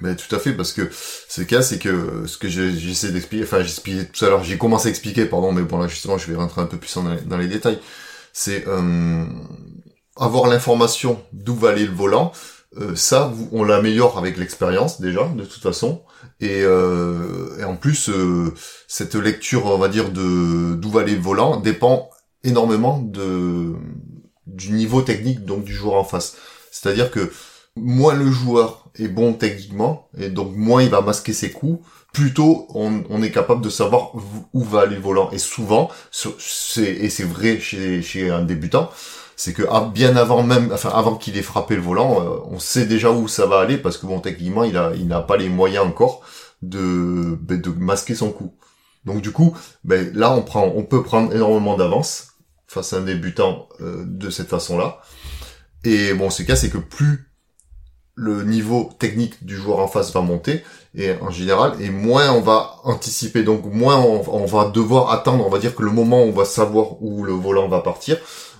Mais 0.01 0.15
tout 0.15 0.35
à 0.35 0.39
fait, 0.39 0.53
parce 0.53 0.73
que 0.73 0.89
ce 0.93 1.43
cas, 1.43 1.61
c'est 1.61 1.79
que 1.79 2.25
ce 2.27 2.39
que 2.39 2.49
j'essaie 2.49 3.11
d'expliquer, 3.11 3.45
enfin 3.45 3.63
j'expliquais 3.63 4.07
tout 4.07 4.25
à 4.25 4.29
l'heure, 4.29 4.45
j'ai 4.45 4.57
commencé 4.57 4.87
à 4.87 4.91
expliquer, 4.91 5.25
pardon, 5.25 5.51
mais 5.51 5.63
bon 5.63 5.79
là 5.79 5.89
justement, 5.89 6.19
je 6.19 6.31
vais 6.31 6.37
rentrer 6.37 6.61
un 6.61 6.67
peu 6.67 6.77
plus 6.77 6.97
dans 7.27 7.37
les, 7.37 7.49
détails. 7.49 7.81
C'est 8.33 8.69
euh, 8.69 9.25
avoir 10.17 10.47
l'information 10.47 11.21
d'où 11.33 11.57
va 11.57 11.71
aller 11.71 11.85
le 11.85 11.93
volant. 11.93 12.33
Euh, 12.77 12.95
ça, 12.95 13.33
on 13.51 13.65
l'améliore 13.65 14.19
avec 14.19 14.37
l'expérience 14.37 15.01
déjà, 15.01 15.25
de 15.35 15.45
toute 15.45 15.63
façon. 15.63 16.03
Et, 16.41 16.63
euh, 16.63 17.59
et 17.59 17.65
en 17.65 17.77
plus, 17.77 18.09
euh, 18.11 18.55
cette 18.87 19.15
lecture, 19.15 19.67
on 19.67 19.79
va 19.79 19.89
dire, 19.89 20.11
de 20.11 20.75
d'où 20.75 20.91
va 20.91 21.01
aller 21.01 21.15
le 21.15 21.21
volant 21.21 21.59
dépend 21.59 22.11
énormément 22.45 22.99
de 22.99 23.75
du 24.47 24.73
niveau 24.73 25.03
technique 25.03 25.45
donc 25.45 25.65
du 25.65 25.75
joueur 25.75 25.95
en 25.95 26.05
face. 26.05 26.37
C'est-à-dire 26.71 27.11
que 27.11 27.33
moins 27.81 28.15
le 28.15 28.31
joueur 28.31 28.91
est 28.99 29.09
bon 29.09 29.33
techniquement, 29.33 30.09
et 30.19 30.29
donc 30.29 30.55
moins 30.57 30.83
il 30.83 30.91
va 30.91 31.01
masquer 31.01 31.33
ses 31.33 31.51
coups, 31.51 31.85
plutôt 32.13 32.67
on, 32.75 33.05
on 33.11 33.23
est 33.23 33.31
capable 33.31 33.63
de 33.63 33.71
savoir 33.71 34.13
où 34.53 34.65
va 34.65 34.81
aller 34.83 34.97
le 34.97 35.03
volant. 35.03 35.31
Et 35.31 35.39
souvent, 35.39 35.91
c'est, 36.11 36.83
et 36.83 37.11
c'est 37.11 37.25
vrai 37.25 37.61
chez, 37.61 38.03
chez 38.03 38.31
un 38.31 38.43
débutant, 38.43 38.91
c'est 39.37 39.53
que 39.53 39.63
ah, 39.71 39.91
bien 39.93 40.17
avant 40.17 40.43
même, 40.43 40.71
enfin 40.73 40.91
avant 40.93 41.15
qu'il 41.15 41.37
ait 41.37 41.43
frappé 41.43 41.77
le 41.77 41.83
volant, 41.83 42.21
euh, 42.21 42.39
on 42.51 42.59
sait 42.59 42.87
déjà 42.87 43.13
où 43.13 43.29
ça 43.29 43.47
va 43.47 43.61
aller 43.61 43.79
parce 43.79 43.97
que 43.97 44.07
bon 44.07 44.19
techniquement 44.19 44.65
il 44.65 44.77
a, 44.77 44.93
il 44.97 45.07
n'a 45.07 45.21
pas 45.21 45.37
les 45.37 45.49
moyens 45.49 45.87
encore 45.87 46.23
de, 46.63 47.39
ben, 47.41 47.61
de 47.61 47.71
masquer 47.71 48.17
son 48.17 48.31
coup. 48.31 48.55
Donc 49.05 49.23
du 49.23 49.31
coup, 49.31 49.57
ben, 49.85 50.11
là 50.15 50.33
on 50.33 50.43
prend, 50.43 50.73
on 50.75 50.83
peut 50.83 51.05
prendre 51.05 51.33
énormément 51.33 51.77
d'avance 51.77 52.33
face 52.67 52.93
à 52.93 52.97
un 52.97 53.01
débutant 53.03 53.69
euh, 53.81 54.05
de 54.07 54.29
cette 54.29 54.49
façon-là. 54.49 55.01
Et 55.85 56.13
bon, 56.15 56.31
ce 56.31 56.43
cas, 56.43 56.57
c'est 56.57 56.71
que 56.71 56.79
plus 56.79 57.28
le 58.19 58.43
niveau 58.43 58.91
technique 58.99 59.45
du 59.47 59.57
joueur 59.57 59.79
en 59.79 59.87
face 59.87 60.13
va 60.13 60.21
monter, 60.23 60.65
et 60.97 61.13
en 61.21 61.31
général, 61.31 61.81
et 61.81 61.89
moins 61.89 62.33
on 62.33 62.41
va 62.41 62.75
anticiper, 62.83 63.45
donc 63.45 63.65
moins 63.67 63.97
on, 63.97 64.45
va 64.45 64.69
devoir 64.71 65.13
attendre, 65.13 65.47
on 65.47 65.51
va 65.51 65.61
dire 65.61 65.77
que 65.77 65.85
le 65.85 65.93
moment 65.93 66.25
où 66.25 66.27
on 66.27 66.33
va 66.33 66.45
savoir 66.45 67.01
où 67.01 67.23
le 67.23 67.33
volant 67.33 67.69
va 67.69 67.81
partir, 67.81 68.17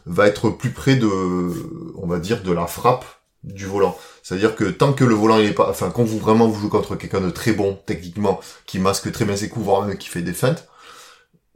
va 0.07 0.29
être 0.29 0.51
plus 0.51 0.71
près 0.71 0.95
de, 0.95 1.11
on 1.97 2.07
va 2.07 2.21
dire, 2.21 2.43
de 2.45 2.53
la 2.53 2.69
frappe 2.69 3.05
du 3.43 3.67
volant. 3.67 3.99
C'est-à-dire 4.23 4.55
que 4.55 4.65
tant 4.65 4.93
que 4.93 5.05
le 5.05 5.15
volant 5.17 5.39
il 5.39 5.47
est 5.47 5.53
pas, 5.53 5.69
enfin 5.69 5.91
quand 5.91 6.05
vous 6.05 6.19
vraiment 6.19 6.47
vous 6.47 6.61
jouez 6.61 6.71
contre 6.71 6.95
quelqu'un 6.95 7.21
de 7.21 7.31
très 7.31 7.53
bon 7.53 7.79
techniquement, 7.85 8.39
qui 8.65 8.79
masque 8.79 9.11
très 9.11 9.25
bien 9.25 9.37
ses 9.37 9.49
coups, 9.49 9.65
voire 9.65 9.85
même 9.85 9.99
qui 9.99 10.09
fait 10.09 10.23
des 10.23 10.35
feintes, 10.35 10.69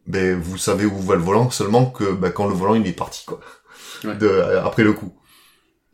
ben 0.08 0.40
vous 0.40 0.58
savez 0.58 0.86
où 0.86 0.98
va 0.98 1.14
le 1.14 1.22
volant 1.22 1.50
seulement 1.50 1.86
que 1.86 2.10
ben, 2.12 2.32
quand 2.32 2.48
le 2.48 2.54
volant 2.54 2.74
il 2.74 2.84
est 2.84 2.92
parti 2.92 3.24
quoi, 3.26 3.38
de, 4.02 4.42
après 4.64 4.82
le 4.82 4.92
coup. 4.92 5.12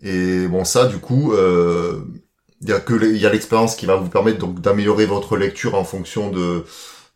Et 0.02 0.46
bon, 0.46 0.64
ça, 0.64 0.86
du 0.86 0.98
coup, 0.98 1.32
euh, 1.32 2.00
il 2.60 2.68
y 2.68 2.72
a 2.72 2.80
que 2.80 2.94
y 3.16 3.26
a 3.26 3.30
l'expérience 3.30 3.76
qui 3.76 3.86
va 3.86 3.96
vous 3.96 4.08
permettre 4.08 4.38
donc 4.38 4.60
d'améliorer 4.60 5.06
votre 5.06 5.36
lecture 5.36 5.74
en 5.74 5.84
fonction 5.84 6.30
de 6.30 6.64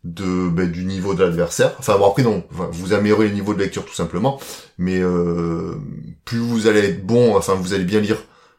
de 0.05 0.49
ben, 0.49 0.71
du 0.71 0.85
niveau 0.85 1.15
de 1.15 1.23
l'adversaire. 1.23 1.75
Enfin 1.79 1.97
bon 1.99 2.09
après 2.09 2.23
non, 2.23 2.45
vous 2.51 2.93
améliorez 2.93 3.29
le 3.29 3.35
niveau 3.35 3.55
de 3.55 3.61
lecture 3.61 3.85
tout 3.85 3.95
simplement, 3.95 4.41
mais 4.79 4.99
euh, 5.01 5.77
plus 6.25 6.39
vous 6.39 6.67
allez 6.67 6.81
être 6.81 7.07
bon, 7.07 7.37
enfin 7.37 7.55
vous 7.55 7.75
allez 7.75 7.85
bien 7.85 8.01
lire 8.01 8.19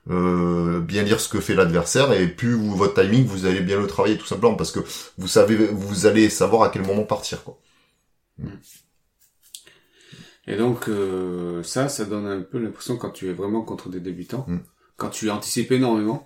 euh, 0.09 0.81
bien 0.81 1.03
lire 1.03 1.19
ce 1.19 1.29
que 1.29 1.39
fait 1.39 1.55
l'adversaire 1.55 2.11
et 2.13 2.27
plus 2.27 2.55
votre 2.55 3.01
timing 3.01 3.25
vous 3.25 3.45
allez 3.45 3.61
bien 3.61 3.79
le 3.79 3.87
travailler 3.87 4.17
tout 4.17 4.25
simplement 4.25 4.55
parce 4.55 4.71
que 4.71 4.81
vous 5.17 5.27
savez 5.27 5.55
vous 5.55 6.05
allez 6.05 6.29
savoir 6.29 6.63
à 6.63 6.69
quel 6.69 6.83
moment 6.85 7.03
partir 7.03 7.43
quoi. 7.43 7.57
Mm. 8.39 8.47
Et 10.47 10.57
donc 10.57 10.89
euh, 10.89 11.63
ça, 11.63 11.87
ça 11.87 12.05
donne 12.05 12.27
un 12.27 12.41
peu 12.41 12.59
l'impression 12.59 12.97
quand 12.97 13.11
tu 13.11 13.29
es 13.29 13.33
vraiment 13.33 13.61
contre 13.61 13.89
des 13.89 13.99
débutants, 13.99 14.45
mm. 14.47 14.57
quand 14.97 15.09
tu 15.09 15.29
anticipes 15.29 15.71
énormément, 15.71 16.25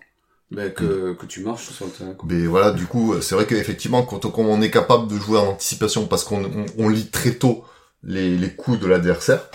ben, 0.49 0.71
que, 0.73 1.11
mm. 1.11 1.17
que 1.17 1.25
tu 1.25 1.41
marches 1.41 1.69
sur 1.69 1.85
le 1.85 1.91
terrain. 1.91 2.15
Mais 2.25 2.47
voilà, 2.47 2.71
du 2.71 2.85
coup, 2.85 3.13
c'est 3.21 3.35
vrai 3.35 3.45
qu'effectivement, 3.45 4.03
quand, 4.03 4.25
on 4.39 4.61
est 4.61 4.71
capable 4.71 5.07
de 5.07 5.17
jouer 5.17 5.37
en 5.37 5.49
anticipation 5.49 6.07
parce 6.07 6.23
qu'on 6.23 6.49
on, 6.77 6.89
lit 6.89 7.09
très 7.09 7.33
tôt 7.33 7.63
les, 8.03 8.35
les 8.37 8.55
coups 8.55 8.79
de 8.79 8.87
l'adversaire, 8.87 9.49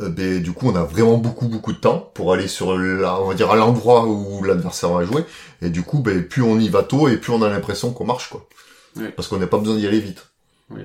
euh, 0.00 0.08
ben, 0.08 0.42
du 0.42 0.52
coup, 0.52 0.70
on 0.70 0.76
a 0.76 0.84
vraiment 0.84 1.18
beaucoup 1.18 1.48
beaucoup 1.48 1.74
de 1.74 1.78
temps 1.78 2.10
pour 2.14 2.32
aller 2.32 2.48
sur 2.48 2.78
la, 2.78 3.20
on 3.20 3.28
va 3.28 3.34
dire 3.34 3.50
à 3.50 3.56
l'endroit 3.56 4.06
où 4.06 4.42
l'adversaire 4.44 4.92
va 4.94 5.04
jouer. 5.04 5.24
Et 5.60 5.68
du 5.68 5.82
coup, 5.82 5.98
ben, 5.98 6.26
plus 6.26 6.42
on 6.42 6.58
y 6.58 6.70
va 6.70 6.82
tôt 6.82 7.08
et 7.08 7.18
plus 7.18 7.32
on 7.32 7.42
a 7.42 7.50
l'impression 7.50 7.92
qu'on 7.92 8.06
marche, 8.06 8.30
quoi. 8.30 8.48
Parce 9.14 9.28
qu'on 9.28 9.36
n'a 9.36 9.46
pas 9.46 9.58
besoin 9.58 9.76
d'y 9.76 9.86
aller 9.86 10.00
vite 10.00 10.26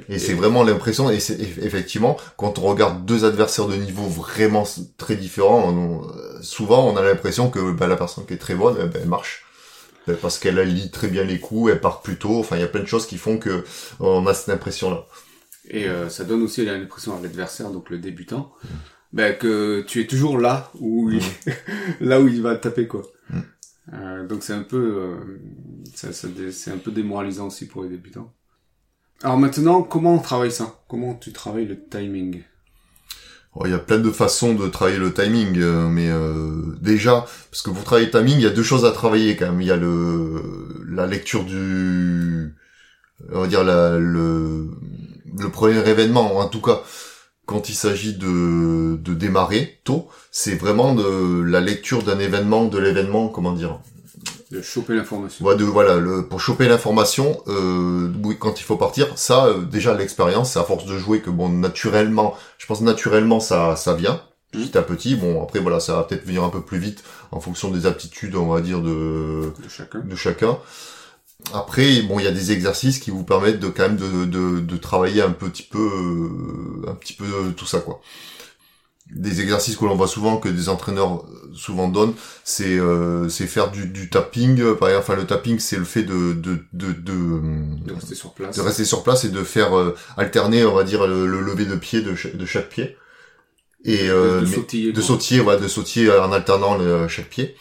et, 0.10 0.20
c'est 0.20 0.34
vraiment 0.34 0.64
l'impression, 0.64 1.10
et 1.10 1.20
c'est 1.20 1.40
effectivement, 1.40 2.16
quand 2.38 2.60
on 2.60 2.62
regarde 2.62 3.04
deux 3.06 3.26
adversaires 3.26 3.68
de 3.68 3.76
niveau 3.76 4.04
vraiment 4.04 4.64
très 4.98 5.16
différents, 5.16 5.76
euh, 5.76 6.42
souvent 6.42 6.88
on 6.88 6.98
a 6.98 7.02
l'impression 7.02 7.50
que 7.50 7.72
bah, 7.72 7.88
la 7.88 7.96
personne 7.96 8.26
qui 8.26 8.34
est 8.34 8.38
très 8.38 8.54
bonne, 8.54 8.76
ben, 8.76 9.02
elle 9.02 9.10
marche. 9.10 9.44
Ben, 10.06 10.16
parce 10.16 10.38
qu'elle 10.38 10.60
lit 10.62 10.92
très 10.92 11.08
bien 11.08 11.24
les 11.24 11.40
coups, 11.40 11.72
elle 11.72 11.82
part 11.82 12.04
plus 12.04 12.18
tôt, 12.18 12.40
enfin 12.40 12.58
il 12.58 12.62
y 12.62 12.66
a 12.66 12.68
plein 12.68 12.82
de 12.82 12.88
choses 12.88 13.08
qui 13.08 13.18
font 13.18 13.40
que 13.40 13.64
on 14.00 14.26
a 14.28 14.36
cette 14.36 14.50
impression-là. 14.50 15.06
Et 15.70 15.88
euh, 15.88 16.10
ça 16.10 16.26
donne 16.26 16.44
aussi 16.44 16.64
l'impression 16.64 17.18
à 17.18 17.22
l'adversaire, 17.22 17.72
donc 17.72 17.90
le 17.90 17.98
débutant, 17.98 18.54
mm. 18.64 18.68
ben, 19.14 19.36
que 19.36 19.84
tu 19.88 20.00
es 20.02 20.06
toujours 20.06 20.38
là 20.38 20.72
où 20.80 21.10
il, 21.10 21.24
mm. 21.24 21.54
là 22.02 22.22
où 22.22 22.28
il 22.28 22.44
va 22.44 22.56
taper 22.56 22.88
quoi. 22.88 23.02
Mm. 23.32 23.40
Euh, 23.94 24.28
donc 24.28 24.44
c'est 24.44 24.54
un 24.54 24.64
peu, 24.64 25.16
c'est 25.96 26.72
un 26.72 26.78
peu 26.78 26.92
démoralisant 26.92 27.48
aussi 27.48 27.68
pour 27.68 27.82
les 27.82 27.90
débutants. 27.90 28.32
Alors 29.24 29.38
maintenant, 29.38 29.84
comment 29.84 30.16
on 30.16 30.20
travaille 30.20 30.52
ça? 30.52 30.80
Comment 30.88 31.14
tu 31.14 31.32
travailles 31.32 31.68
le 31.68 31.80
timing? 31.80 32.42
Il 33.66 33.70
y 33.70 33.74
a 33.74 33.80
plein 33.80 34.00
de 34.00 34.10
façons 34.10 34.56
de 34.56 34.68
travailler 34.68 34.98
le 34.98 35.14
timing, 35.14 35.58
euh, 35.60 35.88
mais 35.90 36.10
euh, 36.10 36.76
déjà, 36.82 37.26
parce 37.52 37.62
que 37.62 37.70
pour 37.70 37.84
travailler 37.84 38.08
le 38.08 38.12
timing, 38.12 38.36
il 38.36 38.42
y 38.42 38.48
a 38.48 38.52
deux 38.52 38.64
choses 38.64 38.86
à 38.86 38.92
travailler 38.92 39.36
quand 39.36 39.48
même. 39.48 39.62
Il 39.62 39.68
y 39.68 39.72
a 39.72 39.76
le 39.76 40.86
la 40.90 41.06
lecture 41.06 41.44
du, 41.44 42.56
on 43.32 43.42
va 43.42 43.48
dire 43.48 43.64
le 43.64 44.72
le 45.38 45.50
premier 45.50 45.88
événement, 45.88 46.38
en 46.38 46.48
tout 46.48 46.62
cas 46.62 46.82
quand 47.46 47.70
il 47.70 47.76
s'agit 47.76 48.16
de, 48.16 48.96
de 48.96 49.14
démarrer 49.14 49.82
tôt, 49.84 50.08
c'est 50.32 50.56
vraiment 50.56 50.96
de 50.96 51.44
la 51.44 51.60
lecture 51.60 52.02
d'un 52.04 52.20
événement, 52.20 52.66
de 52.66 52.78
l'événement, 52.78 53.28
comment 53.28 53.52
dire, 53.52 53.80
de 54.52 54.62
choper 54.62 54.96
l'information. 54.96 55.46
Ouais, 55.46 55.56
de, 55.56 55.64
voilà, 55.64 55.96
le, 55.96 56.28
pour 56.28 56.42
choper 56.42 56.68
l'information, 56.68 57.42
euh, 57.48 58.12
quand 58.40 58.60
il 58.60 58.64
faut 58.64 58.76
partir, 58.76 59.18
ça, 59.18 59.46
euh, 59.46 59.62
déjà 59.62 59.94
l'expérience, 59.94 60.52
c'est 60.54 60.60
à 60.60 60.64
force 60.64 60.86
de 60.86 60.98
jouer 60.98 61.22
que 61.22 61.30
bon, 61.30 61.50
naturellement, 61.50 62.36
je 62.58 62.66
pense 62.66 62.82
naturellement 62.82 63.40
ça, 63.40 63.76
ça 63.76 63.94
vient 63.94 64.22
petit 64.52 64.78
à 64.78 64.82
petit. 64.82 65.16
Bon, 65.16 65.42
après 65.42 65.60
voilà, 65.60 65.80
ça 65.80 65.96
va 65.96 66.04
peut-être 66.04 66.26
venir 66.26 66.44
un 66.44 66.50
peu 66.50 66.62
plus 66.62 66.78
vite 66.80 67.04
en 67.32 67.40
fonction 67.40 67.72
des 67.72 67.86
aptitudes, 67.86 68.36
on 68.36 68.48
va 68.48 68.62
dire 68.62 68.82
de, 68.82 69.54
de 69.64 69.70
chacun. 69.70 70.00
De 70.00 70.16
chacun. 70.16 70.58
Après, 71.54 72.02
bon, 72.02 72.20
il 72.20 72.26
y 72.26 72.28
a 72.28 72.32
des 72.32 72.52
exercices 72.52 73.00
qui 73.00 73.10
vous 73.10 73.24
permettent 73.24 73.60
de 73.60 73.70
quand 73.70 73.84
même 73.84 73.96
de, 73.96 74.26
de, 74.26 74.60
de 74.60 74.78
travailler 74.78 75.22
un 75.22 75.32
petit 75.32 75.64
peu, 75.64 75.80
euh, 75.80 76.90
un 76.90 76.96
petit 76.96 77.14
peu 77.14 77.26
tout 77.56 77.66
ça 77.66 77.80
quoi 77.80 78.02
des 79.10 79.42
exercices 79.42 79.76
que 79.76 79.86
l'on 79.86 79.96
voit 79.96 80.08
souvent 80.08 80.38
que 80.38 80.48
des 80.50 80.70
entraîneurs 80.70 81.26
souvent 81.54 81.90
donnent 81.90 82.14
c'est 82.44 82.80
euh, 82.80 83.28
c'est 83.30 83.48
faire 83.48 83.72
du, 83.72 83.88
du 83.88 84.10
tapping 84.10 84.76
par 84.76 84.90
exemple 84.90 85.06
enfin 85.12 85.16
le 85.16 85.28
tapping 85.28 85.60
c'est 85.60 85.78
le 85.78 85.84
fait 85.84 86.04
de 86.04 86.34
de 86.34 86.60
de 86.74 86.94
de, 86.94 87.94
rester 87.94 88.16
sur 88.16 88.34
place. 88.34 88.56
de 88.56 88.62
rester 88.62 88.86
sur 88.86 89.04
place 89.04 89.26
et 89.26 89.30
de 89.30 89.44
faire 89.44 89.78
euh, 89.78 89.96
alterner 90.18 90.64
on 90.66 90.74
va 90.74 90.84
dire 90.84 91.08
le, 91.08 91.26
lever 91.26 91.66
de 91.66 91.76
pied 91.76 92.02
de, 92.02 92.16
de 92.34 92.46
chaque 92.46 92.70
pied 92.70 92.98
et 93.84 94.10
euh, 94.10 94.42
de, 94.42 94.46
sautiller 94.46 94.92
de 94.92 95.02
sautiller 95.02 95.42
ouais, 95.42 95.60
de 95.60 95.68
sautiller 95.68 96.12
en 96.12 96.32
alternant 96.32 96.78
le, 96.78 97.08
chaque 97.08 97.30
pied 97.30 97.56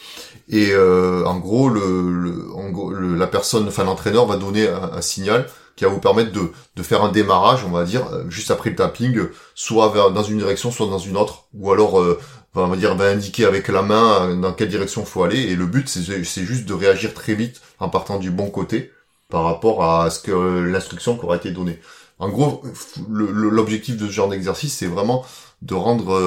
et 0.49 0.71
euh, 0.73 1.25
en 1.25 1.39
gros 1.39 1.69
le, 1.69 2.13
le, 2.13 2.53
en 2.55 2.71
gros, 2.71 2.93
la 2.93 3.27
personne 3.27 3.67
enfin 3.69 3.85
l'entraîneur 3.85 4.27
va 4.27 4.37
donner 4.37 4.69
un 4.69 5.01
signal 5.01 5.47
qui 5.81 5.85
va 5.85 5.91
vous 5.91 5.99
permettre 5.99 6.31
de, 6.33 6.53
de 6.77 6.83
faire 6.83 7.03
un 7.03 7.11
démarrage, 7.11 7.65
on 7.65 7.71
va 7.71 7.85
dire, 7.85 8.07
euh, 8.13 8.29
juste 8.29 8.51
après 8.51 8.69
le 8.69 8.77
tapping, 8.77 9.19
soit 9.55 9.89
vers, 9.89 10.11
dans 10.11 10.23
une 10.23 10.37
direction, 10.37 10.71
soit 10.71 10.87
dans 10.87 10.99
une 10.99 11.17
autre, 11.17 11.45
ou 11.55 11.73
alors, 11.73 11.99
euh, 11.99 12.21
on 12.55 12.67
va 12.67 12.77
dire, 12.77 12.95
va 12.97 13.07
indiquer 13.07 13.47
avec 13.47 13.69
la 13.69 13.81
main 13.81 14.29
euh, 14.29 14.37
dans 14.37 14.53
quelle 14.53 14.69
direction 14.69 15.07
faut 15.07 15.23
aller. 15.23 15.39
Et 15.39 15.57
le 15.57 15.65
but, 15.65 15.89
c'est 15.89 16.45
juste 16.45 16.67
de 16.67 16.75
réagir 16.75 17.15
très 17.15 17.35
vite 17.35 17.63
en 17.79 17.89
partant 17.89 18.19
du 18.19 18.31
bon 18.31 18.51
côté 18.51 18.93
par 19.31 19.45
rapport 19.45 19.83
à 19.83 20.11
ce 20.11 20.21
que 20.21 20.33
l'instruction 20.33 21.17
qui 21.17 21.25
aura 21.25 21.37
été 21.37 21.51
donnée. 21.51 21.81
En 22.19 22.29
gros, 22.29 22.63
l'objectif 23.09 23.97
de 23.97 24.07
ce 24.07 24.13
genre 24.13 24.29
d'exercice, 24.29 24.77
c'est 24.77 24.87
vraiment 24.87 25.25
de 25.63 25.75
rendre 25.75 26.19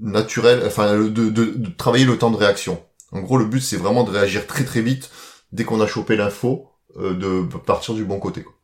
naturel, 0.00 0.62
enfin, 0.66 0.98
de, 0.98 1.08
de, 1.08 1.30
de 1.30 1.70
travailler 1.76 2.04
le 2.04 2.18
temps 2.18 2.30
de 2.30 2.36
réaction. 2.36 2.82
En 3.12 3.20
gros, 3.20 3.38
le 3.38 3.44
but, 3.44 3.60
c'est 3.60 3.76
vraiment 3.76 4.04
de 4.04 4.10
réagir 4.10 4.46
très 4.46 4.64
très 4.64 4.80
vite 4.82 5.10
dès 5.52 5.64
qu'on 5.64 5.80
a 5.80 5.86
chopé 5.86 6.16
l'info 6.16 6.68
euh, 6.96 7.14
de 7.14 7.46
partir 7.58 7.94
du 7.94 8.04
bon 8.04 8.18
côté. 8.18 8.42
Quoi. 8.42 8.54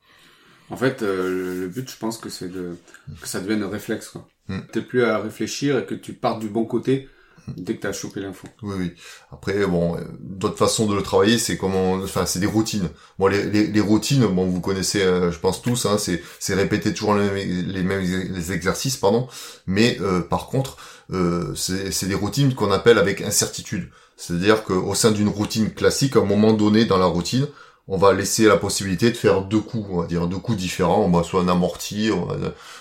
En 0.71 0.77
fait, 0.77 1.03
euh, 1.03 1.61
le 1.61 1.69
but, 1.69 1.91
je 1.91 1.97
pense 1.97 2.19
que 2.19 2.29
c'est 2.29 2.49
de 2.49 2.77
que 3.21 3.29
ça 3.29 3.41
devienne 3.41 3.63
un 3.63 3.69
réflexe. 3.69 4.09
Quoi. 4.09 4.27
Mm. 4.49 4.61
T'es 4.73 4.83
plus 4.83 5.05
à 5.05 5.19
réfléchir 5.19 5.79
et 5.79 5.87
que 5.87 5.95
tu 5.95 6.15
partes 6.15 6.41
du 6.41 6.49
bon 6.49 6.65
côté 6.65 7.09
dès 7.57 7.77
que 7.77 7.83
t'as 7.83 7.93
chopé 7.93 8.21
l'info. 8.21 8.47
Oui, 8.63 8.75
oui. 8.79 8.93
Après, 9.33 9.67
bon, 9.67 9.97
euh, 9.97 10.01
d'autres 10.21 10.59
façons 10.59 10.87
de 10.87 10.95
le 10.95 11.03
travailler, 11.03 11.39
c'est 11.39 11.57
comment, 11.57 11.95
enfin, 11.95 12.27
c'est 12.27 12.41
des 12.41 12.47
routines. 12.47 12.89
Bon, 13.19 13.27
les, 13.27 13.45
les, 13.45 13.67
les, 13.67 13.81
routines, 13.81 14.27
bon, 14.27 14.47
vous 14.47 14.61
connaissez, 14.61 15.01
je 15.01 15.39
pense 15.39 15.63
tous, 15.63 15.87
hein, 15.87 15.99
c'est 15.99 16.23
c'est 16.39 16.55
répéter 16.55 16.93
toujours 16.93 17.15
les, 17.15 17.83
mêmes 17.83 18.03
les 18.03 18.53
exercices, 18.53 18.97
pardon. 18.97 19.29
Mais 19.67 19.99
par 20.31 20.47
contre, 20.47 20.77
euh, 21.13 21.55
c'est 21.55 22.07
des 22.07 22.15
routines 22.15 22.55
qu'on 22.55 22.71
appelle 22.71 22.99
avec 22.99 23.23
incertitude. 23.23 23.89
C'est-à-dire 24.17 24.65
qu'au 24.65 24.95
sein 24.95 25.13
d'une 25.13 25.29
routine 25.29 25.71
classique, 25.73 26.17
à 26.17 26.21
un 26.21 26.25
moment 26.25 26.53
donné 26.53 26.85
dans 26.85 26.99
la 26.99 27.07
routine, 27.07 27.47
on 27.87 27.97
va 27.97 28.13
laisser 28.13 28.45
la 28.45 28.57
possibilité 28.57 29.11
de 29.11 29.17
faire 29.17 29.43
deux 29.43 29.61
coups, 29.61 29.87
on 29.91 30.01
va 30.03 30.07
dire 30.07 30.27
deux 30.27 30.37
coups 30.37 30.59
différents, 30.59 31.03
on 31.03 31.11
va 31.11 31.23
soit 31.23 31.41
un 31.41 31.49
amorti, 31.49 32.11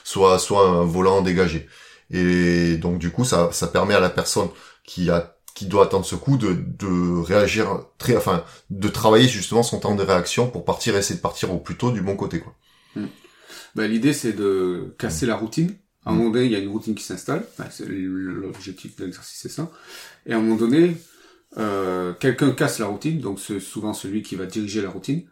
soit 0.04 0.40
soit 0.40 0.68
un 0.68 0.84
volant 0.84 1.22
dégagé. 1.22 1.68
Et 2.12 2.78
donc 2.78 3.00
du 3.00 3.12
coup, 3.12 3.26
ça, 3.26 3.50
ça 3.52 3.68
permet 3.68 3.94
à 3.94 4.00
la 4.00 4.10
personne 4.10 4.50
qui 4.84 5.10
a 5.10 5.38
qui 5.58 5.66
doit 5.66 5.86
attendre 5.86 6.06
ce 6.06 6.14
coup 6.14 6.38
de, 6.38 6.54
de 6.54 7.20
réagir 7.20 7.80
très, 7.98 8.16
enfin, 8.16 8.44
de 8.70 8.88
travailler 8.90 9.28
justement 9.28 9.64
son 9.64 9.80
temps 9.80 9.96
de 9.96 10.04
réaction 10.04 10.48
pour 10.52 10.64
partir, 10.64 10.96
essayer 10.96 11.18
de 11.18 11.22
partir 11.22 11.52
au 11.52 11.58
plus 11.58 11.76
tôt 11.76 11.90
du 11.90 12.02
bon 12.02 12.16
côté, 12.16 12.40
quoi. 12.40 12.54
Hmm. 12.96 13.08
Ben, 13.74 13.90
l'idée, 13.90 14.14
c'est 14.14 14.34
de 14.34 14.94
casser 15.00 15.26
la 15.26 15.36
routine. 15.36 15.76
À 16.06 16.12
un 16.12 16.14
moment 16.14 16.30
donné, 16.30 16.46
il 16.46 16.52
y 16.52 16.56
a 16.56 16.60
une 16.60 16.70
routine 16.70 16.94
qui 16.94 17.04
s'installe. 17.04 17.44
c'est 17.72 17.88
l'objectif 17.88 18.96
de 18.98 19.06
l'exercice, 19.06 19.40
c'est 19.42 19.50
ça. 19.50 19.72
Et 20.28 20.34
à 20.34 20.38
un 20.38 20.42
moment 20.42 20.58
donné, 20.58 20.96
euh, 21.58 22.14
quelqu'un 22.14 22.52
casse 22.52 22.78
la 22.78 22.86
routine, 22.86 23.20
donc 23.20 23.40
c'est 23.40 23.60
souvent 23.60 23.94
celui 23.94 24.22
qui 24.22 24.36
va 24.36 24.46
diriger 24.46 24.84
la 24.84 24.92
routine, 24.92 25.24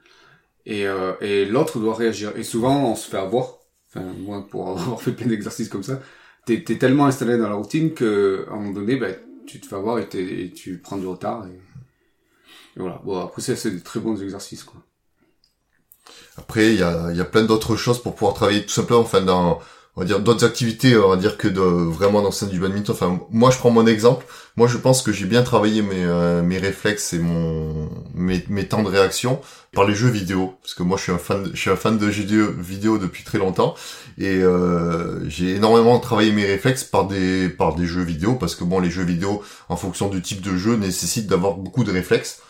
et, 0.65 0.88
euh, 0.88 1.13
et 1.22 1.46
l'autre 1.46 1.79
doit 1.79 1.94
réagir. 1.94 2.36
Et 2.36 2.44
souvent, 2.44 2.91
on 2.91 2.96
se 2.96 3.08
fait 3.08 3.17
avoir, 3.17 3.60
enfin 3.89 4.05
moi 4.17 4.48
pour 4.50 4.70
avoir 4.70 5.00
fait 5.03 5.12
plein 5.12 5.27
d'exercices 5.27 5.70
comme 5.70 5.84
ça, 5.84 6.01
t'es 6.45 6.63
es 6.67 6.77
tellement 6.77 7.05
installé 7.07 7.37
dans 7.37 7.49
la 7.49 7.55
routine 7.55 7.93
que 7.93 8.45
à 8.49 8.53
un 8.53 8.57
moment 8.57 8.71
donné, 8.71 8.95
ben, 8.95 9.15
tu 9.45 9.59
te 9.59 9.67
fais 9.67 9.75
avoir 9.75 9.99
et, 9.99 10.07
et 10.13 10.51
tu 10.51 10.77
prends 10.77 10.97
du 10.97 11.07
retard. 11.07 11.47
Et, 11.47 11.59
voilà. 12.77 13.01
Bon, 13.03 13.19
après 13.19 13.41
ça, 13.41 13.55
c'est 13.55 13.71
des 13.71 13.81
très 13.81 13.99
bons 13.99 14.21
exercices, 14.21 14.63
quoi. 14.63 14.81
Après, 16.37 16.73
il 16.73 16.79
y 16.79 16.83
a, 16.83 17.11
y 17.13 17.21
a 17.21 17.25
plein 17.25 17.43
d'autres 17.43 17.75
choses 17.75 18.01
pour 18.01 18.15
pouvoir 18.15 18.35
travailler 18.35 18.63
tout 18.63 18.73
simplement, 18.73 18.99
enfin, 18.99 19.21
dans, 19.21 19.59
on 19.95 20.01
va 20.01 20.07
dire, 20.07 20.19
d'autres 20.19 20.45
activités, 20.45 20.97
on 20.97 21.09
va 21.09 21.15
dire, 21.15 21.37
que 21.37 21.47
de, 21.47 21.61
vraiment 21.61 22.21
dans 22.21 22.29
le 22.29 22.33
sein 22.33 22.47
du 22.47 22.59
badminton. 22.59 22.93
Enfin, 22.93 23.19
moi, 23.31 23.49
je 23.49 23.57
prends 23.57 23.69
mon 23.69 23.87
exemple. 23.87 24.25
Moi, 24.57 24.67
je 24.67 24.77
pense 24.77 25.01
que 25.01 25.13
j'ai 25.13 25.25
bien 25.25 25.41
travaillé 25.41 25.81
mes, 25.81 26.03
euh, 26.03 26.41
mes 26.41 26.57
réflexes 26.57 27.13
et 27.13 27.19
mon, 27.19 27.89
mes, 28.13 28.43
mes 28.49 28.67
temps 28.67 28.83
de 28.83 28.89
réaction 28.89 29.39
par 29.73 29.85
les 29.85 29.95
jeux 29.95 30.09
vidéo. 30.09 30.55
Parce 30.61 30.73
que 30.73 30.83
moi, 30.83 30.97
je 30.97 31.03
suis 31.03 31.11
un 31.13 31.17
fan, 31.17 31.49
je 31.53 31.59
suis 31.59 31.69
un 31.69 31.77
fan 31.77 31.97
de 31.97 32.09
jeux 32.11 32.55
vidéo 32.59 32.97
depuis 32.97 33.23
très 33.23 33.37
longtemps. 33.37 33.75
Et, 34.17 34.41
euh, 34.43 35.27
j'ai 35.29 35.55
énormément 35.55 35.97
travaillé 35.99 36.31
mes 36.33 36.45
réflexes 36.45 36.83
par 36.83 37.07
des, 37.07 37.47
par 37.47 37.75
des 37.75 37.85
jeux 37.85 38.03
vidéo. 38.03 38.35
Parce 38.35 38.55
que 38.55 38.65
bon, 38.65 38.79
les 38.81 38.89
jeux 38.89 39.03
vidéo, 39.03 39.43
en 39.69 39.77
fonction 39.77 40.09
du 40.09 40.21
type 40.21 40.41
de 40.41 40.57
jeu, 40.57 40.75
nécessitent 40.75 41.27
d'avoir 41.27 41.55
beaucoup 41.55 41.85
de 41.85 41.91
réflexes. 41.91 42.41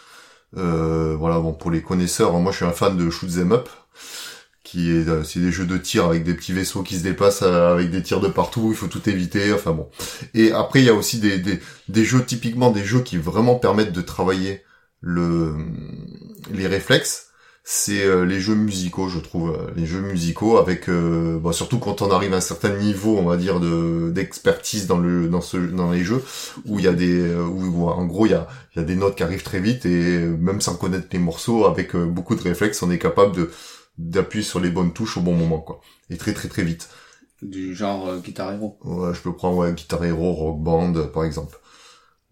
Euh, 0.57 1.15
voilà, 1.17 1.39
bon, 1.39 1.53
pour 1.53 1.71
les 1.71 1.81
connaisseurs, 1.81 2.33
moi 2.33 2.51
je 2.51 2.57
suis 2.57 2.65
un 2.65 2.71
fan 2.71 2.95
de 2.95 3.09
shoot 3.09 3.29
them 3.29 3.51
up, 3.51 3.69
qui 4.75 4.91
est, 4.91 5.07
euh, 5.07 5.23
c'est 5.23 5.39
des 5.39 5.53
jeux 5.53 5.65
de 5.65 5.77
tir 5.77 6.05
avec 6.05 6.25
des 6.25 6.33
petits 6.33 6.51
vaisseaux 6.51 6.83
qui 6.83 6.97
se 6.97 7.03
déplacent 7.03 7.43
euh, 7.43 7.73
avec 7.73 7.91
des 7.91 8.03
tirs 8.03 8.19
de 8.19 8.27
partout, 8.27 8.67
il 8.71 8.75
faut 8.75 8.87
tout 8.87 9.09
éviter, 9.09 9.53
enfin 9.53 9.71
bon. 9.71 9.87
Et 10.33 10.51
après, 10.51 10.81
il 10.81 10.85
y 10.85 10.89
a 10.89 10.93
aussi 10.93 11.19
des, 11.19 11.37
des, 11.37 11.61
des 11.87 12.03
jeux, 12.03 12.25
typiquement 12.25 12.71
des 12.71 12.83
jeux 12.83 13.01
qui 13.01 13.15
vraiment 13.15 13.55
permettent 13.55 13.93
de 13.93 14.01
travailler 14.01 14.63
le, 14.99 15.55
les 16.51 16.67
réflexes 16.67 17.27
c'est 17.67 18.05
euh, 18.05 18.25
les 18.25 18.39
jeux 18.39 18.53
musicaux, 18.53 19.09
je 19.09 19.17
trouve. 19.17 19.57
Les 19.75 19.87
jeux 19.87 20.01
musicaux 20.01 20.59
avec, 20.59 20.87
euh, 20.87 21.39
surtout 21.51 21.79
quand 21.79 22.03
on 22.03 22.11
arrive 22.11 22.31
à 22.33 22.37
un 22.37 22.41
certain 22.41 22.69
niveau, 22.69 23.17
on 23.17 23.25
va 23.25 23.37
dire, 23.37 23.59
de 23.59 24.11
d'expertise 24.13 24.85
dans 24.85 24.99
le 24.99 25.27
dans 25.27 25.41
ce 25.41 25.57
dans 25.57 25.91
les 25.91 26.03
jeux, 26.03 26.23
où 26.65 26.77
il 26.77 26.85
y 26.85 26.87
a 26.87 26.93
des, 26.93 27.33
où, 27.33 27.89
en 27.89 28.05
gros 28.05 28.27
il 28.27 28.33
y 28.33 28.35
a 28.35 28.47
il 28.75 28.79
y 28.79 28.81
a 28.83 28.85
des 28.85 28.95
notes 28.95 29.15
qui 29.15 29.23
arrivent 29.23 29.41
très 29.41 29.59
vite 29.59 29.87
et 29.87 30.19
même 30.19 30.61
sans 30.61 30.75
connaître 30.75 31.07
les 31.11 31.17
morceaux, 31.17 31.65
avec 31.65 31.95
beaucoup 31.95 32.35
de 32.35 32.41
réflexes, 32.43 32.83
on 32.83 32.91
est 32.91 32.99
capable 32.99 33.35
de 33.35 33.49
d'appuyer 33.97 34.43
sur 34.43 34.59
les 34.59 34.69
bonnes 34.69 34.93
touches 34.93 35.17
au 35.17 35.21
bon 35.21 35.33
moment, 35.33 35.59
quoi. 35.59 35.81
Et 36.09 36.17
très 36.17 36.33
très 36.33 36.47
très 36.47 36.63
vite. 36.63 36.89
Du 37.41 37.75
genre 37.75 38.17
Guitar 38.19 38.53
Hero. 38.53 38.77
Ouais, 38.83 39.13
je 39.13 39.21
peux 39.21 39.33
prendre 39.33 39.57
ouais, 39.57 39.73
Guitar 39.73 40.03
Hero, 40.03 40.33
Rock 40.33 40.61
Band, 40.61 40.93
par 41.13 41.25
exemple 41.25 41.59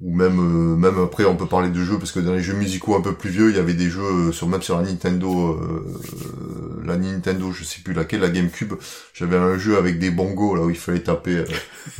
ou 0.04 0.14
même 0.14 0.40
euh, 0.40 0.76
même 0.76 1.02
après 1.02 1.24
on 1.24 1.36
peut 1.36 1.46
parler 1.46 1.70
de 1.70 1.82
jeux 1.82 1.98
parce 1.98 2.12
que 2.12 2.20
dans 2.20 2.34
les 2.34 2.42
jeux 2.42 2.56
musicaux 2.56 2.96
un 2.96 3.02
peu 3.02 3.14
plus 3.14 3.30
vieux 3.30 3.50
il 3.52 3.56
y 3.56 3.60
avait 3.60 3.74
des 3.74 3.90
jeux 3.90 4.02
euh, 4.02 4.32
sur 4.34 4.48
même 4.48 4.62
sur 4.62 4.78
la 4.78 4.84
Nintendo 4.84 5.54
euh, 5.54 6.84
la 6.84 6.98
Nintendo 6.98 7.54
je 7.54 7.64
sais 7.64 7.80
plus 7.82 7.94
laquelle 7.94 8.20
la 8.20 8.30
GameCube 8.30 8.74
j'avais 9.14 9.38
un 9.38 9.58
jeu 9.58 9.78
avec 9.78 10.00
des 10.00 10.12
bongos 10.12 10.56
là 10.56 10.64
où 10.64 10.70
il 10.70 10.76
fallait 10.76 11.00
taper 11.00 11.46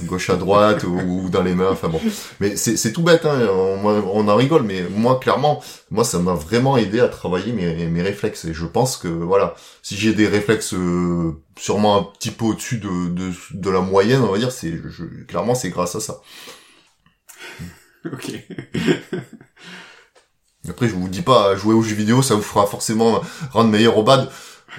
gauche 0.04 0.30
à 0.30 0.36
droite 0.36 0.84
ou, 0.84 1.30
dans 1.30 1.44
les 1.44 1.56
mains 1.56 1.70
enfin 1.72 1.88
bon. 1.88 2.02
Mais 2.42 2.58
c'est 2.58 2.92
tout 2.92 3.04
bête 3.04 3.26
hein 3.26 3.48
on, 3.50 3.86
on, 3.86 4.28
en 4.28 4.36
rigole 4.36 4.64
mais 4.64 4.84
moi 4.94 5.18
clairement 5.20 5.64
moi 5.90 6.04
ça 6.04 6.20
m'a 6.20 6.34
vraiment 6.34 6.76
aidé 6.76 7.00
à 7.00 7.08
travailler 7.08 7.54
mes 7.54 7.88
mes 7.88 8.02
réflexes. 8.02 8.46
Et 8.46 8.54
je 8.54 8.66
pense 8.66 8.98
que 8.98 9.08
voilà 9.08 9.56
si 9.82 9.96
j'ai 9.96 10.14
des 10.14 10.28
réflexes 10.28 10.76
sûrement 11.58 11.98
un 11.98 12.04
petit 12.04 12.32
peu 12.32 12.46
au-dessus 12.46 12.80
de, 12.80 13.10
de 13.10 13.32
de 13.54 13.70
la 13.70 13.80
moyenne 13.80 14.22
on 14.22 14.32
va 14.32 14.38
dire 14.38 14.52
c'est 14.52 14.74
clairement 15.28 15.56
c'est 15.56 15.70
grâce 15.70 15.96
à 15.96 16.02
ça 16.02 16.20
ok. 18.12 18.34
Après, 20.70 20.88
je 20.88 20.96
vous 20.96 21.10
dis 21.10 21.22
pas, 21.22 21.56
jouer 21.56 21.74
aux 21.74 21.82
jeux 21.82 21.96
vidéo, 21.96 22.22
ça 22.22 22.36
vous 22.36 22.42
fera 22.42 22.66
forcément 22.66 23.22
rendre 23.52 23.70
meilleur 23.70 23.98
au 23.98 24.04
bad. 24.04 24.30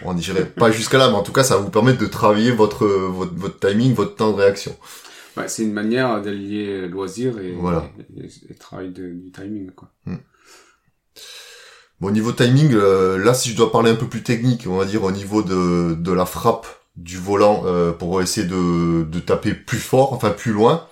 On 0.03 0.15
dirait 0.15 0.47
pas 0.47 0.71
jusqu'à 0.71 0.99
là, 0.99 1.09
mais 1.09 1.15
en 1.15 1.23
tout 1.23 1.33
cas, 1.33 1.45
ça 1.45 1.57
va 1.57 1.63
vous 1.63 1.71
permettre 1.71 1.99
de 1.99 2.07
travailler 2.07 2.51
votre, 2.51 2.87
votre, 2.87 3.35
votre 3.35 3.61
timing, 3.61 3.95
votre 3.95 4.17
temps 4.17 4.33
de 4.33 4.37
réaction. 4.37 4.77
Ouais, 5.37 5.49
c'est 5.49 5.63
une 5.63 5.73
manière 5.73 6.21
d'allier 6.23 6.89
loisir 6.89 7.39
et, 7.39 7.53
voilà. 7.53 7.91
et, 8.17 8.55
travail 8.55 8.91
de, 8.91 9.11
du 9.11 9.31
timing, 9.31 9.71
quoi. 9.71 9.91
Hmm. 10.07 10.17
Bon, 12.01 12.09
au 12.09 12.13
niveau 12.13 12.33
timing, 12.33 12.73
euh, 12.73 13.19
là, 13.19 13.35
si 13.35 13.51
je 13.51 13.57
dois 13.57 13.71
parler 13.71 13.91
un 13.91 13.95
peu 13.95 14.07
plus 14.07 14.23
technique, 14.23 14.67
on 14.69 14.77
va 14.77 14.85
dire 14.85 15.03
au 15.03 15.13
niveau 15.13 15.43
de, 15.43 15.95
de 15.95 16.13
la 16.13 16.27
frappe 16.27 16.67
du 16.97 17.19
volant 17.19 17.63
euh, 17.67 17.93
pour 17.93 18.21
essayer 18.23 18.47
de, 18.47 19.05
de 19.05 19.21
taper 19.21 19.55
plus 19.55 19.79
fort, 19.79 20.13
enfin 20.13 20.31
plus 20.31 20.53
loin, 20.53 20.87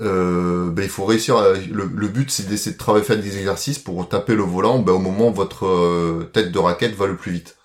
euh, 0.00 0.70
ben, 0.70 0.82
il 0.82 0.88
faut 0.88 1.04
réussir. 1.04 1.36
le, 1.70 2.08
but, 2.08 2.30
c'est 2.30 2.48
d'essayer 2.48 2.72
de 2.72 2.78
travailler, 2.78 3.04
faire 3.04 3.18
des 3.18 3.38
exercices 3.38 3.78
pour 3.78 4.08
taper 4.08 4.34
le 4.34 4.42
volant 4.42 4.78
ben, 4.78 4.92
au 4.92 4.98
moment 4.98 5.28
où 5.28 5.34
votre 5.34 5.66
euh, 5.66 6.30
tête 6.32 6.52
de 6.52 6.58
raquette 6.58 6.94
va 6.94 7.06
le 7.06 7.16
plus 7.16 7.32
vite. 7.32 7.56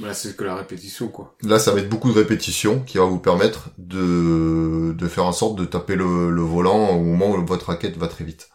Là, 0.00 0.14
c'est 0.14 0.36
que 0.36 0.44
la 0.44 0.56
répétition, 0.56 1.08
quoi. 1.08 1.34
Là, 1.42 1.58
ça 1.58 1.72
va 1.72 1.80
être 1.80 1.88
beaucoup 1.88 2.10
de 2.10 2.18
répétitions 2.18 2.80
qui 2.80 2.98
va 2.98 3.04
vous 3.04 3.18
permettre 3.18 3.70
de, 3.78 4.94
de 4.96 5.08
faire 5.08 5.26
en 5.26 5.32
sorte 5.32 5.56
de 5.56 5.64
taper 5.64 5.96
le, 5.96 6.30
le 6.30 6.42
volant 6.42 6.90
au 6.90 7.02
moment 7.02 7.30
où 7.30 7.46
votre 7.46 7.66
raquette 7.66 7.96
va 7.98 8.08
très 8.08 8.24
vite. 8.24 8.48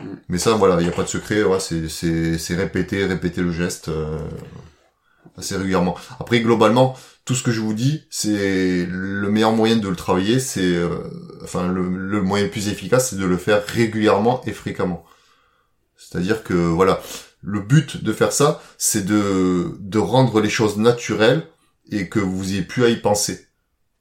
Mm. 0.00 0.04
Mais 0.28 0.38
ça, 0.38 0.52
voilà, 0.54 0.80
il 0.80 0.86
n'y 0.86 0.92
a 0.92 0.94
pas 0.94 1.02
de 1.02 1.08
secret. 1.08 1.42
Ouais, 1.42 1.58
c'est 1.60 2.54
répéter, 2.54 3.04
répéter 3.06 3.40
le 3.40 3.52
geste 3.52 3.88
euh, 3.88 4.18
assez 5.40 5.56
régulièrement. 5.56 5.96
Après, 6.20 6.40
globalement, 6.40 6.96
tout 7.24 7.34
ce 7.34 7.42
que 7.42 7.50
je 7.50 7.60
vous 7.60 7.74
dis, 7.74 8.04
c'est 8.10 8.86
le 8.88 9.30
meilleur 9.30 9.52
moyen 9.52 9.76
de 9.76 9.88
le 9.88 9.96
travailler, 9.96 10.40
c'est 10.40 10.74
euh, 10.74 10.98
enfin 11.42 11.68
le, 11.68 11.88
le, 11.88 12.22
moyen 12.22 12.44
le 12.44 12.50
plus 12.50 12.68
efficace, 12.68 13.10
c'est 13.10 13.16
de 13.16 13.26
le 13.26 13.36
faire 13.36 13.64
régulièrement 13.66 14.42
et 14.46 14.52
fréquemment. 14.52 15.04
C'est-à-dire 15.96 16.42
que 16.42 16.54
voilà, 16.54 17.00
le 17.42 17.60
but 17.60 18.02
de 18.02 18.12
faire 18.12 18.32
ça, 18.32 18.62
c'est 18.78 19.04
de 19.04 19.76
de 19.78 19.98
rendre 19.98 20.40
les 20.40 20.50
choses 20.50 20.76
naturelles 20.76 21.46
et 21.90 22.08
que 22.08 22.18
vous 22.18 22.52
ayez 22.52 22.62
plus 22.62 22.84
à 22.84 22.88
y 22.88 22.96
penser. 22.96 23.46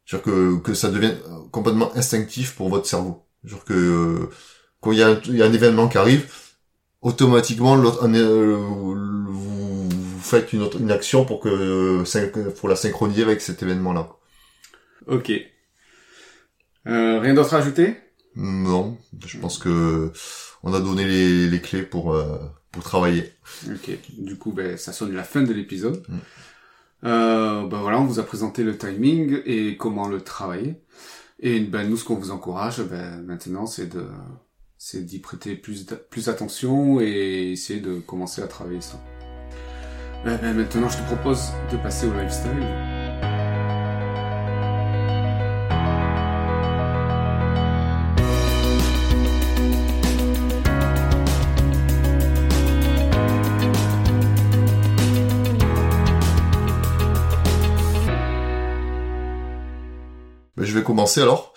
C'est-à-dire 0.06 0.25
que 0.25 0.58
que 0.60 0.73
ça 0.73 0.89
devienne 0.89 1.17
complètement 1.52 1.95
instinctif 1.95 2.56
pour 2.56 2.69
votre 2.69 2.88
cerveau. 2.88 3.25
C'est-à-dire 3.43 3.65
que 3.65 3.73
euh, 3.73 4.30
quand 4.82 4.91
il 4.91 4.97
y, 4.97 5.38
y 5.38 5.41
a 5.43 5.45
un 5.45 5.54
événement 5.54 5.88
qui 5.88 5.97
arrive, 5.97 6.25
automatiquement 7.02 7.75
l'autre 7.75 8.04
faites 10.30 10.54
une, 10.54 10.62
autre, 10.62 10.80
une 10.80 10.92
action 10.92 11.26
pour 11.26 11.39
que 11.39 12.04
pour 12.60 12.70
la 12.70 12.76
synchroniser 12.76 13.24
avec 13.24 13.42
cet 13.42 13.63
événement-là. 13.63 14.10
Ok. 15.08 15.32
Euh, 16.88 17.20
rien 17.20 17.34
d'autre 17.34 17.54
à 17.54 17.58
ajouter? 17.58 17.98
Non, 18.36 18.98
je 19.26 19.38
pense 19.38 19.58
que 19.58 20.12
on 20.63 20.74
a 20.74 20.80
donné 20.80 21.06
les, 21.06 21.50
les 21.50 21.62
clés 21.62 21.84
pour 21.84 22.13
euh, 22.13 22.38
pour 22.72 22.84
travailler. 22.84 23.34
Ok. 23.68 23.89
Du 24.18 24.38
coup, 24.38 24.52
ben 24.52 24.78
ça 24.78 24.94
sonne 24.94 25.13
la 25.13 25.24
fin 25.24 25.42
de 25.42 25.54
l'épisode. 25.54 26.04
Mm. 26.08 26.18
Euh, 27.06 27.68
ben 27.68 27.82
voilà, 27.82 28.00
on 28.00 28.06
vous 28.06 28.20
a 28.20 28.24
présenté 28.24 28.63
le 28.63 28.78
timing 28.78 29.42
et 29.46 29.78
comment 29.78 30.08
le 30.08 30.22
travailler. 30.22 30.82
Et 31.39 31.60
ben 31.60 31.89
nous, 31.89 31.98
ce 31.98 32.04
qu'on 32.04 32.15
vous 32.15 32.32
encourage, 32.32 32.82
ben 32.84 33.22
maintenant, 33.24 33.65
c'est 33.65 33.88
de 33.88 34.06
c'est 34.78 35.06
d'y 35.06 35.20
prêter 35.20 35.56
plus 35.56 35.86
plus 36.10 36.30
attention 36.30 37.02
et 37.02 37.52
essayer 37.52 37.80
de 37.82 38.00
commencer 38.00 38.42
à 38.42 38.48
travailler 38.48 38.82
ça. 38.82 39.02
Euh, 40.25 40.38
euh, 40.43 40.53
maintenant, 40.53 40.89
je 40.89 40.97
te 40.97 41.03
propose 41.03 41.53
de 41.71 41.77
passer 41.77 42.08
au 42.08 42.13
lifestyle. 42.13 42.51
Je 60.58 60.73
vais 60.75 60.84
commencer 60.84 61.21
alors. 61.21 61.53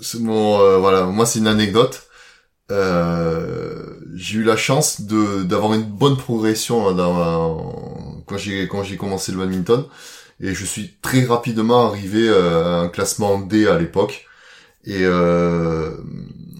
C'est 0.00 0.20
mon 0.20 0.58
euh, 0.60 0.78
voilà, 0.78 1.04
moi 1.04 1.26
c'est 1.26 1.38
une 1.38 1.46
anecdote. 1.46 2.08
J'ai 4.14 4.38
eu 4.38 4.44
la 4.44 4.56
chance 4.56 5.02
de 5.02 5.42
d'avoir 5.42 5.74
une 5.74 5.82
bonne 5.82 6.16
progression 6.16 6.88
hein, 6.88 6.94
dans, 6.94 8.22
quand 8.26 8.38
j'ai 8.38 8.68
quand 8.68 8.82
j'ai 8.82 8.96
commencé 8.96 9.32
le 9.32 9.38
badminton. 9.38 9.84
Et 10.40 10.54
je 10.54 10.64
suis 10.64 10.94
très 11.00 11.24
rapidement 11.24 11.86
arrivé 11.88 12.28
euh, 12.28 12.64
à 12.64 12.80
un 12.80 12.88
classement 12.88 13.38
D 13.38 13.66
à 13.66 13.78
l'époque. 13.78 14.26
Et 14.84 15.00
euh, 15.02 15.96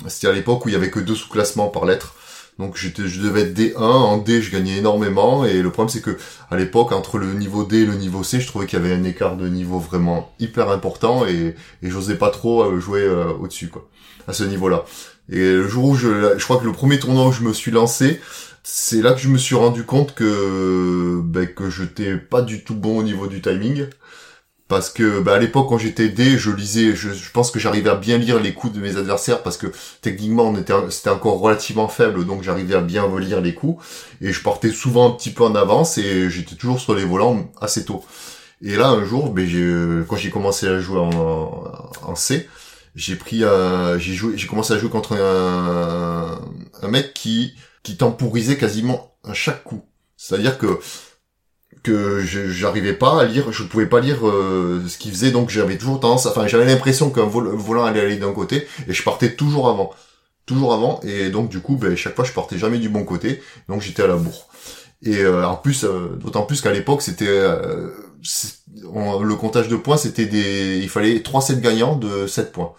c'était 0.08 0.28
à 0.28 0.32
l'époque 0.32 0.64
où 0.64 0.68
il 0.68 0.72
y 0.72 0.76
avait 0.76 0.90
que 0.90 1.00
deux 1.00 1.14
sous-classements 1.14 1.68
par 1.68 1.84
lettre. 1.84 2.14
Donc 2.58 2.76
je 2.76 2.88
devais 3.20 3.42
être 3.42 3.58
D1 3.58 3.76
en 3.78 4.18
D 4.18 4.40
je 4.40 4.52
gagnais 4.52 4.78
énormément. 4.78 5.44
Et 5.44 5.60
le 5.60 5.70
problème 5.70 5.90
c'est 5.90 6.02
que 6.02 6.16
à 6.50 6.56
l'époque 6.56 6.92
entre 6.92 7.18
le 7.18 7.32
niveau 7.34 7.64
D 7.64 7.78
et 7.78 7.86
le 7.86 7.94
niveau 7.94 8.22
C 8.22 8.40
je 8.40 8.46
trouvais 8.46 8.66
qu'il 8.66 8.78
y 8.78 8.82
avait 8.82 8.94
un 8.94 9.04
écart 9.04 9.36
de 9.36 9.48
niveau 9.48 9.78
vraiment 9.78 10.32
hyper 10.38 10.70
important. 10.70 11.26
Et, 11.26 11.54
et 11.82 11.90
j'osais 11.90 12.16
pas 12.16 12.30
trop 12.30 12.62
euh, 12.62 12.80
jouer 12.80 13.08
au-dessus 13.08 13.68
quoi 13.68 13.88
à 14.26 14.32
ce 14.32 14.44
niveau 14.44 14.68
là 14.68 14.84
et 15.30 15.38
le 15.38 15.68
jour 15.68 15.84
où 15.86 15.94
je, 15.94 16.42
crois 16.42 16.58
que 16.58 16.64
le 16.64 16.72
premier 16.72 16.98
tournoi 16.98 17.26
où 17.28 17.32
je 17.32 17.42
me 17.42 17.52
suis 17.52 17.70
lancé, 17.70 18.20
c'est 18.62 19.00
là 19.02 19.12
que 19.12 19.20
je 19.20 19.28
me 19.28 19.38
suis 19.38 19.54
rendu 19.54 19.84
compte 19.84 20.14
que 20.14 21.20
ben, 21.22 21.46
que 21.46 21.70
j'étais 21.70 22.16
pas 22.16 22.42
du 22.42 22.64
tout 22.64 22.74
bon 22.74 22.98
au 22.98 23.02
niveau 23.02 23.26
du 23.26 23.40
timing 23.40 23.86
parce 24.68 24.90
que 24.90 25.20
bah, 25.20 25.34
à 25.34 25.38
l'époque 25.38 25.68
quand 25.68 25.78
j'étais 25.78 26.08
D, 26.08 26.38
je 26.38 26.50
lisais, 26.50 26.94
je, 26.96 27.08
pense 27.32 27.50
que 27.50 27.58
j'arrivais 27.58 27.90
à 27.90 27.94
bien 27.94 28.18
lire 28.18 28.40
les 28.40 28.54
coups 28.54 28.72
de 28.72 28.80
mes 28.80 28.96
adversaires 28.96 29.42
parce 29.42 29.56
que 29.56 29.66
techniquement 30.00 30.44
on 30.44 30.56
était, 30.56 30.72
c'était 30.90 31.10
encore 31.10 31.40
relativement 31.40 31.88
faible, 31.88 32.24
donc 32.24 32.42
j'arrivais 32.42 32.74
à 32.74 32.80
bien 32.80 33.02
relire 33.02 33.40
les 33.40 33.54
coups 33.54 33.84
et 34.20 34.32
je 34.32 34.42
partais 34.42 34.70
souvent 34.70 35.08
un 35.08 35.12
petit 35.12 35.30
peu 35.30 35.44
en 35.44 35.54
avance 35.54 35.98
et 35.98 36.30
j'étais 36.30 36.56
toujours 36.56 36.80
sur 36.80 36.94
les 36.94 37.04
volants 37.04 37.50
assez 37.60 37.84
tôt. 37.84 38.04
Et 38.62 38.76
là 38.76 38.88
un 38.88 39.04
jour, 39.04 39.30
ben, 39.30 39.46
j'ai, 39.46 40.06
quand 40.08 40.16
j'ai 40.16 40.30
commencé 40.30 40.66
à 40.66 40.80
jouer 40.80 41.00
en 41.00 42.14
C, 42.14 42.48
j'ai 42.94 43.16
pris, 43.16 43.44
un, 43.44 43.98
j'ai 43.98 44.14
joué, 44.14 44.36
j'ai 44.36 44.46
commencé 44.46 44.72
à 44.72 44.78
jouer 44.78 44.90
contre 44.90 45.14
un, 45.14 46.40
un 46.82 46.88
mec 46.88 47.14
qui 47.14 47.54
qui 47.82 47.96
temporisait 47.96 48.56
quasiment 48.56 49.14
à 49.22 49.34
chaque 49.34 49.62
coup. 49.62 49.84
C'est-à-dire 50.16 50.58
que 50.58 50.80
que 51.84 52.22
j'arrivais 52.22 52.94
pas 52.94 53.20
à 53.20 53.24
lire, 53.26 53.52
je 53.52 53.62
pouvais 53.62 53.86
pas 53.86 54.00
lire 54.00 54.26
euh, 54.26 54.82
ce 54.88 54.96
qu'il 54.96 55.12
faisait, 55.12 55.30
donc 55.30 55.50
j'avais 55.50 55.76
toujours 55.76 56.00
tendance, 56.00 56.24
enfin 56.24 56.46
j'avais 56.46 56.64
l'impression 56.64 57.10
qu'un 57.10 57.26
volant 57.26 57.84
allait 57.84 58.00
aller 58.00 58.16
d'un 58.16 58.32
côté, 58.32 58.66
et 58.88 58.94
je 58.94 59.02
partais 59.02 59.34
toujours 59.36 59.68
avant, 59.68 59.90
toujours 60.46 60.72
avant, 60.72 61.00
et 61.02 61.28
donc 61.28 61.50
du 61.50 61.60
coup, 61.60 61.76
ben, 61.76 61.94
chaque 61.94 62.16
fois 62.16 62.24
je 62.24 62.32
partais 62.32 62.56
jamais 62.56 62.78
du 62.78 62.88
bon 62.88 63.04
côté, 63.04 63.42
donc 63.68 63.82
j'étais 63.82 64.02
à 64.02 64.06
la 64.06 64.16
bourre. 64.16 64.48
Et 65.02 65.18
euh, 65.18 65.46
en 65.46 65.56
plus, 65.56 65.84
euh, 65.84 66.16
d'autant 66.18 66.44
plus 66.44 66.62
qu'à 66.62 66.72
l'époque 66.72 67.02
c'était 67.02 67.28
le 68.94 69.34
comptage 69.34 69.68
de 69.68 69.76
points, 69.76 69.96
c'était 69.96 70.26
des, 70.26 70.78
il 70.78 70.88
fallait 70.88 71.22
3 71.22 71.40
sets 71.40 71.56
gagnants 71.56 71.96
de 71.96 72.26
7 72.26 72.52
points. 72.52 72.72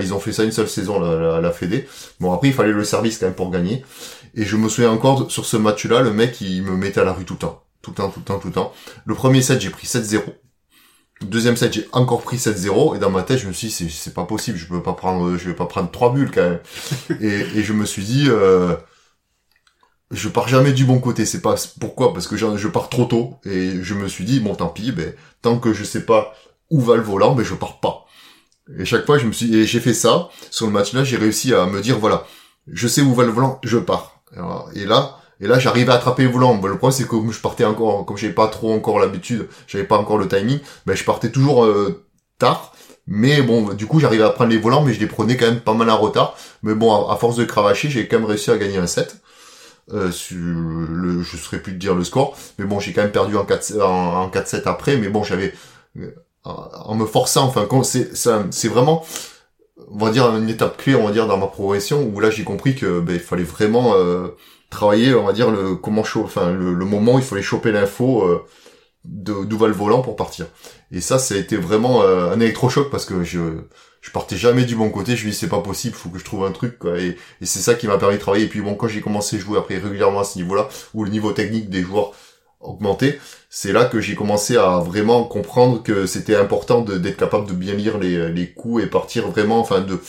ils 0.00 0.14
ont 0.14 0.20
fait 0.20 0.32
ça 0.32 0.44
une 0.44 0.52
seule 0.52 0.68
saison 0.68 1.00
la, 1.00 1.16
la, 1.16 1.40
la 1.40 1.52
Fédé. 1.52 1.88
Bon 2.20 2.32
après 2.32 2.48
il 2.48 2.54
fallait 2.54 2.72
le 2.72 2.84
service 2.84 3.18
quand 3.18 3.26
même 3.26 3.34
pour 3.34 3.50
gagner. 3.50 3.84
Et 4.34 4.44
je 4.44 4.56
me 4.56 4.68
souviens 4.68 4.90
encore 4.90 5.30
sur 5.30 5.44
ce 5.46 5.56
match-là, 5.56 6.02
le 6.02 6.12
mec 6.12 6.40
il 6.40 6.62
me 6.62 6.76
mettait 6.76 7.00
à 7.00 7.04
la 7.04 7.12
rue 7.12 7.24
tout 7.24 7.34
le 7.34 7.40
temps 7.40 7.62
tout 7.86 7.92
le 7.92 7.96
temps, 7.96 8.10
tout 8.10 8.20
le 8.20 8.24
temps, 8.24 8.38
tout 8.38 8.48
le 8.48 8.52
temps. 8.52 8.72
Le 9.04 9.14
premier 9.14 9.42
set, 9.42 9.60
j'ai 9.60 9.70
pris 9.70 9.86
7-0. 9.86 10.22
Le 11.20 11.26
deuxième 11.26 11.56
set, 11.56 11.72
j'ai 11.72 11.88
encore 11.92 12.22
pris 12.22 12.36
7-0 12.36 12.96
et 12.96 12.98
dans 12.98 13.10
ma 13.10 13.22
tête, 13.22 13.38
je 13.38 13.46
me 13.46 13.52
suis 13.52 13.68
dit 13.68 13.90
c'est 13.90 14.12
pas 14.12 14.24
possible, 14.24 14.58
je 14.58 14.66
peux 14.66 14.82
pas 14.82 14.92
prendre 14.92 15.38
je 15.38 15.48
vais 15.48 15.54
pas 15.54 15.64
prendre 15.66 15.90
trois 15.90 16.12
bulles 16.12 16.30
quand 16.30 16.42
même. 16.42 16.60
et, 17.20 17.62
je 17.62 17.72
me 17.72 17.86
suis 17.86 18.04
dit 18.04 18.26
euh, 18.28 18.74
je 20.10 20.28
pars 20.28 20.48
jamais 20.48 20.72
du 20.72 20.84
bon 20.84 20.98
côté, 20.98 21.24
c'est 21.24 21.40
pas 21.40 21.56
pourquoi? 21.80 22.12
Parce 22.12 22.28
que 22.28 22.36
je, 22.36 22.68
pars 22.68 22.88
trop 22.88 23.04
tôt 23.04 23.34
et 23.44 23.82
je 23.82 23.94
me 23.94 24.08
suis 24.08 24.24
dit 24.24 24.40
bon 24.40 24.54
tant 24.54 24.68
pis, 24.68 24.92
ben 24.92 25.12
tant 25.42 25.58
que 25.58 25.72
je 25.72 25.84
sais 25.84 26.04
pas 26.04 26.34
où 26.70 26.80
va 26.80 26.96
le 26.96 27.02
volant, 27.02 27.34
ben 27.34 27.44
je 27.44 27.54
pars 27.54 27.80
pas. 27.80 28.06
Et 28.78 28.84
chaque 28.84 29.06
fois, 29.06 29.18
je 29.18 29.26
me 29.26 29.32
suis 29.32 29.54
et 29.54 29.64
j'ai 29.64 29.80
fait 29.80 29.94
ça 29.94 30.28
sur 30.50 30.66
le 30.66 30.72
match-là, 30.72 31.04
j'ai 31.04 31.16
réussi 31.16 31.54
à 31.54 31.66
me 31.66 31.80
dire 31.80 31.98
voilà, 31.98 32.26
je 32.66 32.88
sais 32.88 33.02
où 33.02 33.14
va 33.14 33.24
le 33.24 33.30
volant, 33.30 33.60
je 33.62 33.78
pars. 33.78 34.20
Et 34.74 34.84
là, 34.84 35.18
et 35.40 35.46
là, 35.46 35.58
j'arrivais 35.58 35.92
à 35.92 35.96
attraper 35.96 36.24
le 36.24 36.30
volant. 36.30 36.54
le 36.54 36.76
problème, 36.76 36.90
c'est 36.92 37.04
que 37.04 37.10
comme 37.10 37.32
je 37.32 37.40
partais 37.40 37.64
encore, 37.64 38.06
comme 38.06 38.16
j'avais 38.16 38.32
pas 38.32 38.48
trop 38.48 38.72
encore 38.72 38.98
l'habitude, 38.98 39.48
j'avais 39.66 39.84
pas 39.84 39.98
encore 39.98 40.18
le 40.18 40.28
timing, 40.28 40.60
ben, 40.86 40.96
je 40.96 41.04
partais 41.04 41.30
toujours 41.30 41.64
euh, 41.64 42.04
tard. 42.38 42.72
Mais 43.06 43.42
bon, 43.42 43.72
du 43.74 43.86
coup, 43.86 44.00
j'arrivais 44.00 44.24
à 44.24 44.30
prendre 44.30 44.50
les 44.50 44.58
volants, 44.58 44.82
mais 44.82 44.92
je 44.92 45.00
les 45.00 45.06
prenais 45.06 45.36
quand 45.36 45.46
même 45.46 45.60
pas 45.60 45.74
mal 45.74 45.90
en 45.90 45.98
retard. 45.98 46.36
Mais 46.62 46.74
bon, 46.74 47.06
à, 47.08 47.16
force 47.16 47.36
de 47.36 47.44
cravacher, 47.44 47.88
j'ai 47.88 48.08
quand 48.08 48.18
même 48.18 48.26
réussi 48.26 48.50
à 48.50 48.56
gagner 48.56 48.78
un 48.78 48.86
set. 48.86 49.20
Euh, 49.92 50.10
sur 50.10 50.36
le, 50.36 51.22
je 51.22 51.36
saurais 51.36 51.62
plus 51.62 51.72
te 51.72 51.78
dire 51.78 51.94
le 51.94 52.02
score, 52.02 52.36
mais 52.58 52.64
bon, 52.64 52.80
j'ai 52.80 52.92
quand 52.92 53.02
même 53.02 53.12
perdu 53.12 53.36
en 53.36 53.44
4 53.44 53.80
en, 53.80 54.28
4-7 54.28 54.62
après. 54.66 54.96
Mais 54.96 55.08
bon, 55.08 55.22
j'avais 55.22 55.54
euh, 55.96 56.10
en 56.44 56.94
me 56.96 57.06
forçant, 57.06 57.44
enfin, 57.44 57.68
c'est 57.84 58.68
vraiment 58.68 59.04
on 59.88 60.04
va 60.04 60.10
dire 60.10 60.26
une 60.34 60.48
étape 60.48 60.78
clé 60.78 60.94
on 60.94 61.06
va 61.06 61.12
dire 61.12 61.26
dans 61.26 61.36
ma 61.36 61.46
progression 61.46 62.02
où 62.02 62.18
là 62.18 62.30
j'ai 62.30 62.44
compris 62.44 62.74
que 62.74 62.98
ben, 63.00 63.12
il 63.14 63.20
fallait 63.20 63.44
vraiment 63.44 63.94
euh, 63.94 64.28
travailler, 64.70 65.14
on 65.14 65.24
va 65.24 65.32
dire, 65.32 65.50
le 65.50 65.76
comment 65.76 66.02
enfin 66.02 66.52
le, 66.52 66.84
moment 66.84 67.14
où 67.14 67.18
il 67.18 67.24
fallait 67.24 67.42
choper 67.42 67.72
l'info 67.72 68.22
euh, 68.22 68.44
d'où 69.04 69.58
va 69.58 69.68
le 69.68 69.72
volant 69.72 70.02
pour 70.02 70.16
partir. 70.16 70.46
Et 70.92 71.00
ça, 71.00 71.18
ça 71.18 71.34
a 71.34 71.38
été 71.38 71.56
vraiment 71.56 72.02
euh, 72.02 72.32
un 72.32 72.40
électrochoc 72.40 72.90
parce 72.90 73.04
que 73.04 73.22
je 73.22 73.40
je 74.06 74.12
partais 74.12 74.36
jamais 74.36 74.64
du 74.64 74.76
bon 74.76 74.90
côté. 74.90 75.16
Je 75.16 75.26
me 75.26 75.30
dis 75.32 75.36
c'est 75.36 75.48
pas 75.48 75.60
possible, 75.60 75.96
faut 75.96 76.08
que 76.10 76.18
je 76.18 76.24
trouve 76.24 76.44
un 76.44 76.52
truc 76.52 76.78
quoi. 76.78 76.98
Et, 76.98 77.16
c'est 77.42 77.58
ça 77.58 77.74
qui 77.74 77.88
m'a 77.88 77.98
permis 77.98 78.14
de 78.14 78.20
travailler. 78.20 78.44
Et 78.44 78.48
puis 78.48 78.60
bon, 78.60 78.76
quand 78.76 78.86
j'ai 78.86 79.00
commencé 79.00 79.36
à 79.36 79.38
jouer 79.40 79.58
après 79.58 79.78
régulièrement 79.78 80.20
à 80.20 80.24
ce 80.24 80.38
niveau-là, 80.38 80.68
où 80.94 81.04
le 81.04 81.10
niveau 81.10 81.32
technique 81.32 81.68
des 81.70 81.82
joueurs 81.82 82.12
augmentait, 82.60 83.18
c'est 83.50 83.72
là 83.72 83.84
que 83.84 84.00
j'ai 84.00 84.14
commencé 84.14 84.56
à 84.56 84.78
vraiment 84.78 85.24
comprendre 85.24 85.82
que 85.82 86.06
c'était 86.06 86.36
important 86.36 86.82
d'être 86.82 87.16
capable 87.16 87.48
de 87.48 87.52
bien 87.52 87.74
lire 87.74 87.98
les, 87.98 88.30
les 88.30 88.52
coups 88.52 88.84
et 88.84 88.86
partir 88.86 89.28
vraiment, 89.28 89.58
enfin 89.58 89.80
de 89.80 90.00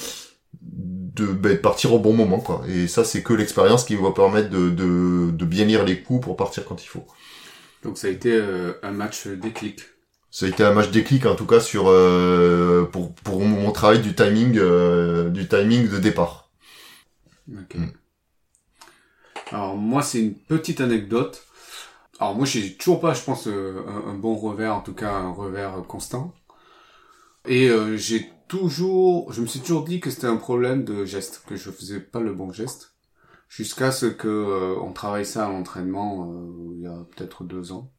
ben, 0.62 1.54
de, 1.54 1.56
partir 1.56 1.94
au 1.94 2.00
bon 2.00 2.14
moment 2.14 2.40
quoi. 2.40 2.64
Et 2.70 2.88
ça 2.88 3.04
c'est 3.04 3.24
que 3.24 3.34
l'expérience 3.34 3.84
qui 3.84 3.96
va 3.96 4.12
permettre 4.12 4.52
de, 4.52 4.70
de, 4.70 5.32
de, 5.32 5.46
bien 5.46 5.66
lire 5.66 5.84
les 5.84 6.02
coups 6.04 6.24
pour 6.24 6.38
partir 6.38 6.66
quand 6.66 6.84
il 6.84 6.88
faut. 6.88 7.08
Donc 7.84 7.98
ça 7.98 8.08
a 8.08 8.12
été 8.12 8.32
euh, 8.32 8.74
un 8.84 8.92
match 8.92 9.26
déclic. 9.26 9.82
Ça 10.30 10.46
a 10.46 10.50
été 10.50 10.64
un 10.64 10.74
match 10.74 10.92
déclic 10.92 11.26
en 11.26 11.36
tout 11.36 11.46
cas 11.46 11.60
sur 11.60 11.86
euh, 11.88 12.86
pour 12.92 13.14
pour 13.16 13.42
mon 13.42 13.72
travail 13.72 14.02
du 14.02 14.14
timing 14.14 14.58
euh, 14.58 15.30
du 15.30 15.48
timing 15.48 15.90
de 15.90 15.98
départ. 16.00 16.52
Ok. 17.52 17.76
Mm. 17.76 17.88
Alors 19.52 19.78
moi 19.78 20.02
c'est 20.02 20.20
une 20.20 20.36
petite 20.36 20.82
anecdote. 20.82 21.46
Alors 22.20 22.36
moi 22.36 22.46
j'ai 22.46 22.76
toujours 22.76 23.00
pas 23.00 23.14
je 23.14 23.24
pense 23.24 23.48
un, 23.48 24.10
un, 24.10 24.14
bon 24.16 24.36
revers 24.36 24.76
en 24.76 24.82
tout 24.82 24.94
cas 24.94 25.12
un 25.12 25.32
revers 25.32 25.84
constant. 25.88 26.34
Et 27.46 27.70
j'ai 27.96 28.30
toujours, 28.48 29.32
je 29.32 29.42
me 29.42 29.46
suis 29.46 29.60
toujours 29.62 29.86
dit 29.86 30.00
que 30.00 30.10
c'était 30.10 30.28
un 30.28 30.38
problème 30.38 30.84
de 30.84 31.06
geste, 31.06 31.44
que 31.48 31.56
je 31.56 31.72
faisais 31.72 32.00
pas 32.00 32.20
le 32.20 32.34
bon 32.34 32.52
geste, 32.52 32.98
jusqu'à 33.50 33.92
ce 33.92 34.06
que 34.06 34.28
euh, 34.28 34.80
on 34.82 34.94
travaille 34.94 35.26
ça 35.26 35.46
à 35.46 35.50
l'entraînement 35.50 36.32
euh, 36.32 36.74
il 36.76 36.82
y 36.82 36.88
a 36.88 37.06
peut-être 37.16 37.44
deux 37.44 37.72
ans. 37.72 37.92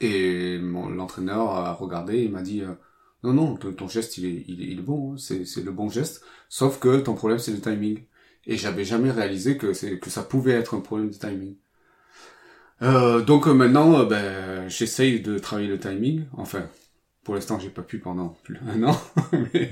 Et 0.00 0.58
l'entraîneur 0.58 1.50
a 1.50 1.72
regardé 1.72 2.18
et 2.18 2.28
m'a 2.28 2.42
dit 2.42 2.62
euh, 2.62 2.74
non 3.22 3.32
non 3.32 3.56
ton, 3.56 3.88
geste 3.88 4.18
il 4.18 4.26
est, 4.26 4.44
il 4.48 4.78
est, 4.78 4.82
bon, 4.82 5.14
hein, 5.14 5.16
c'est 5.16 5.64
le 5.64 5.72
bon 5.72 5.88
geste, 5.88 6.22
sauf 6.48 6.78
que 6.78 7.00
ton 7.00 7.14
problème 7.14 7.38
c'est 7.38 7.52
le 7.52 7.60
timing. 7.60 8.00
Et 8.46 8.56
j'avais 8.56 8.84
jamais 8.84 9.10
réalisé 9.10 9.56
que 9.56 9.72
c'est 9.72 9.98
que 9.98 10.10
ça 10.10 10.22
pouvait 10.22 10.52
être 10.52 10.74
un 10.74 10.80
problème 10.80 11.10
de 11.10 11.16
timing. 11.16 11.56
donc 13.26 13.46
maintenant, 13.46 14.04
ben, 14.04 14.68
j'essaye 14.68 15.20
de 15.20 15.38
travailler 15.38 15.68
le 15.68 15.78
timing. 15.78 16.24
Enfin, 16.36 16.68
pour 17.24 17.34
l'instant, 17.34 17.58
j'ai 17.58 17.70
pas 17.70 17.82
pu 17.82 17.98
pendant 17.98 18.28
plus 18.44 18.58
un 18.68 18.82
an, 18.84 19.00
mais, 19.54 19.70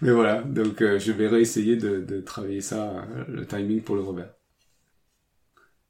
voilà. 0.00 0.42
Donc, 0.42 0.80
euh, 0.80 0.98
je 0.98 1.12
vais 1.12 1.28
réessayer 1.28 1.76
de, 1.76 2.00
de 2.00 2.20
travailler 2.20 2.62
ça, 2.62 2.90
euh, 2.90 3.24
le 3.28 3.46
timing 3.46 3.82
pour 3.82 3.96
le 3.96 4.02
revers. 4.02 4.32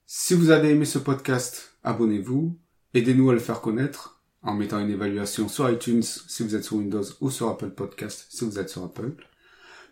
Si 0.05 0.35
vous 0.35 0.51
avez 0.51 0.71
aimé 0.71 0.85
ce 0.85 0.99
podcast, 0.99 1.77
abonnez-vous, 1.85 2.59
aidez-nous 2.95 3.31
à 3.31 3.33
le 3.33 3.39
faire 3.39 3.61
connaître 3.61 4.23
en 4.43 4.55
mettant 4.55 4.81
une 4.81 4.91
évaluation 4.91 5.49
sur 5.49 5.69
iTunes 5.71 6.03
si 6.03 6.43
vous 6.43 6.55
êtes 6.55 6.65
sur 6.65 6.77
Windows 6.77 7.05
ou 7.21 7.31
sur 7.31 7.49
Apple 7.49 7.71
Podcast 7.71 8.27
si 8.31 8.45
vous 8.45 8.59
êtes 8.59 8.69
sur 8.69 8.85
Apple. 8.85 9.13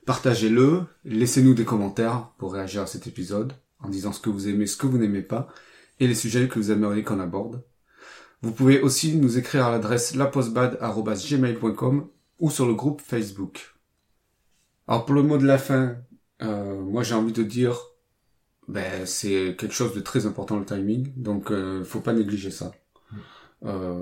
Partagez-le, 0.06 0.82
laissez-nous 1.04 1.54
des 1.54 1.64
commentaires 1.64 2.30
pour 2.38 2.52
réagir 2.52 2.82
à 2.82 2.86
cet 2.86 3.06
épisode 3.06 3.54
en 3.80 3.88
disant 3.88 4.12
ce 4.12 4.20
que 4.20 4.30
vous 4.30 4.48
aimez, 4.48 4.66
ce 4.66 4.76
que 4.76 4.86
vous 4.86 4.98
n'aimez 4.98 5.22
pas 5.22 5.48
et 5.98 6.06
les 6.06 6.14
sujets 6.14 6.48
que 6.48 6.58
vous 6.58 6.70
aimeriez 6.70 7.02
qu'on 7.02 7.20
aborde. 7.20 7.64
Vous 8.42 8.52
pouvez 8.52 8.80
aussi 8.80 9.16
nous 9.16 9.38
écrire 9.38 9.66
à 9.66 9.70
l'adresse 9.70 10.14
lapostbad.gmail.com 10.14 12.08
ou 12.38 12.50
sur 12.50 12.66
le 12.66 12.74
groupe 12.74 13.00
Facebook. 13.00 13.74
Alors 14.86 15.06
pour 15.06 15.14
le 15.14 15.22
mot 15.22 15.38
de 15.38 15.46
la 15.46 15.58
fin, 15.58 15.96
euh, 16.42 16.80
moi 16.82 17.02
j'ai 17.02 17.14
envie 17.14 17.32
de 17.32 17.42
dire, 17.42 17.80
ben 18.68 19.06
c'est 19.06 19.56
quelque 19.58 19.74
chose 19.74 19.94
de 19.94 20.00
très 20.00 20.26
important 20.26 20.58
le 20.58 20.66
timing, 20.66 21.12
donc 21.16 21.50
euh, 21.50 21.82
faut 21.84 22.00
pas 22.00 22.12
négliger 22.12 22.50
ça. 22.50 22.72
Euh, 23.64 23.94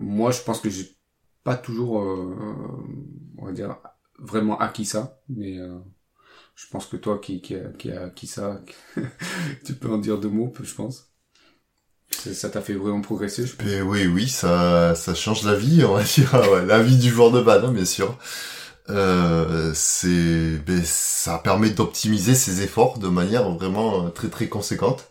moi 0.00 0.30
je 0.30 0.42
pense 0.42 0.60
que 0.60 0.70
j'ai 0.70 0.96
pas 1.44 1.56
toujours, 1.56 2.00
euh, 2.02 2.36
on 3.38 3.46
va 3.46 3.52
dire, 3.52 3.76
vraiment 4.18 4.58
acquis 4.58 4.84
ça, 4.84 5.20
mais 5.28 5.58
je 6.54 6.66
pense 6.70 6.86
que 6.86 6.96
toi 6.96 7.18
qui, 7.18 7.40
qui, 7.42 7.56
a, 7.56 7.70
qui 7.72 7.90
a 7.92 8.04
acquis 8.04 8.26
ça, 8.26 8.60
tu 9.64 9.74
peux 9.74 9.90
en 9.92 9.98
dire 9.98 10.18
deux 10.18 10.28
mots, 10.30 10.52
je 10.62 10.74
pense. 10.74 11.10
Ça 12.10 12.48
t'a 12.50 12.60
fait 12.62 12.74
vraiment 12.74 13.00
progresser, 13.02 13.46
je 13.46 13.56
pense. 13.56 13.68
oui, 13.84 14.06
oui, 14.06 14.28
ça, 14.28 14.94
ça 14.94 15.14
change 15.14 15.44
la 15.44 15.54
vie, 15.54 15.84
on 15.84 15.94
va 15.94 16.02
dire. 16.16 16.36
La 16.66 16.82
vie 16.82 16.98
du 16.98 17.10
joueur 17.10 17.30
de 17.32 17.40
balle, 17.42 17.64
hein, 17.64 17.72
bien 17.72 17.84
sûr. 17.84 18.18
Euh, 18.90 19.72
c'est, 19.74 20.58
ben, 20.66 20.82
ça 20.84 21.38
permet 21.38 21.70
d'optimiser 21.70 22.34
ses 22.34 22.62
efforts 22.62 22.98
de 22.98 23.08
manière 23.08 23.50
vraiment 23.50 24.06
euh, 24.06 24.10
très 24.10 24.28
très 24.28 24.48
conséquente. 24.48 25.10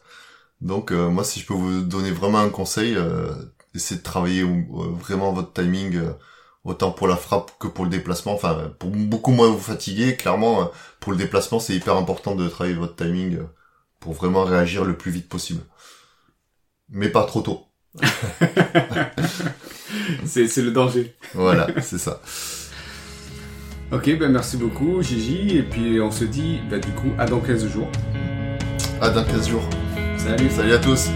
Donc 0.64 0.92
euh, 0.92 1.10
moi, 1.10 1.24
si 1.24 1.40
je 1.40 1.46
peux 1.46 1.54
vous 1.54 1.82
donner 1.82 2.10
vraiment 2.10 2.40
un 2.40 2.50
conseil, 2.50 2.96
euh, 2.96 3.32
essayez 3.76 4.00
de 4.00 4.04
travailler 4.04 4.44
vraiment 4.72 5.32
votre 5.32 5.54
timing, 5.54 6.02
autant 6.64 6.92
pour 6.92 7.08
la 7.08 7.18
frappe 7.18 7.52
que 7.60 7.68
pour 7.68 7.86
le 7.86 7.92
déplacement. 7.92 8.34
Enfin, 8.34 8.72
pour 8.80 8.90
beaucoup 8.90 9.32
moins 9.32 9.50
vous 9.50 9.60
fatiguer. 9.60 10.16
Clairement, 10.16 10.72
pour 11.00 11.12
le 11.12 11.18
déplacement, 11.20 11.60
c'est 11.60 11.76
hyper 11.76 11.96
important 11.96 12.34
de 12.34 12.48
travailler 12.48 12.76
votre 12.76 12.96
timing 12.96 13.40
pour 14.00 14.14
vraiment 14.14 14.44
réagir 14.44 14.84
le 14.84 14.98
plus 14.98 15.12
vite 15.12 15.30
possible 15.30 15.62
mais 16.94 17.10
pas 17.10 17.24
trop 17.24 17.42
tôt. 17.42 17.66
c'est 20.26 20.58
le 20.58 20.72
danger. 20.72 21.14
Voilà, 21.34 21.68
c'est 21.82 21.98
ça. 21.98 22.22
Ok, 23.92 24.06
ben 24.18 24.32
merci 24.32 24.56
beaucoup 24.58 25.04
Gigi, 25.04 25.56
et 25.56 25.62
puis 25.62 26.02
on 26.02 26.10
se 26.10 26.24
dit 26.24 26.62
ben, 26.68 26.80
du 26.80 26.90
coup 26.94 27.12
à 27.20 27.28
dans 27.28 27.40
15 27.40 27.68
jours. 27.68 27.92
À 29.00 29.12
dans 29.12 29.24
15 29.24 29.50
jours. 29.50 29.62
Salut. 30.24 30.50
Salut 30.50 30.72
à 30.72 30.78
tous. 30.80 31.10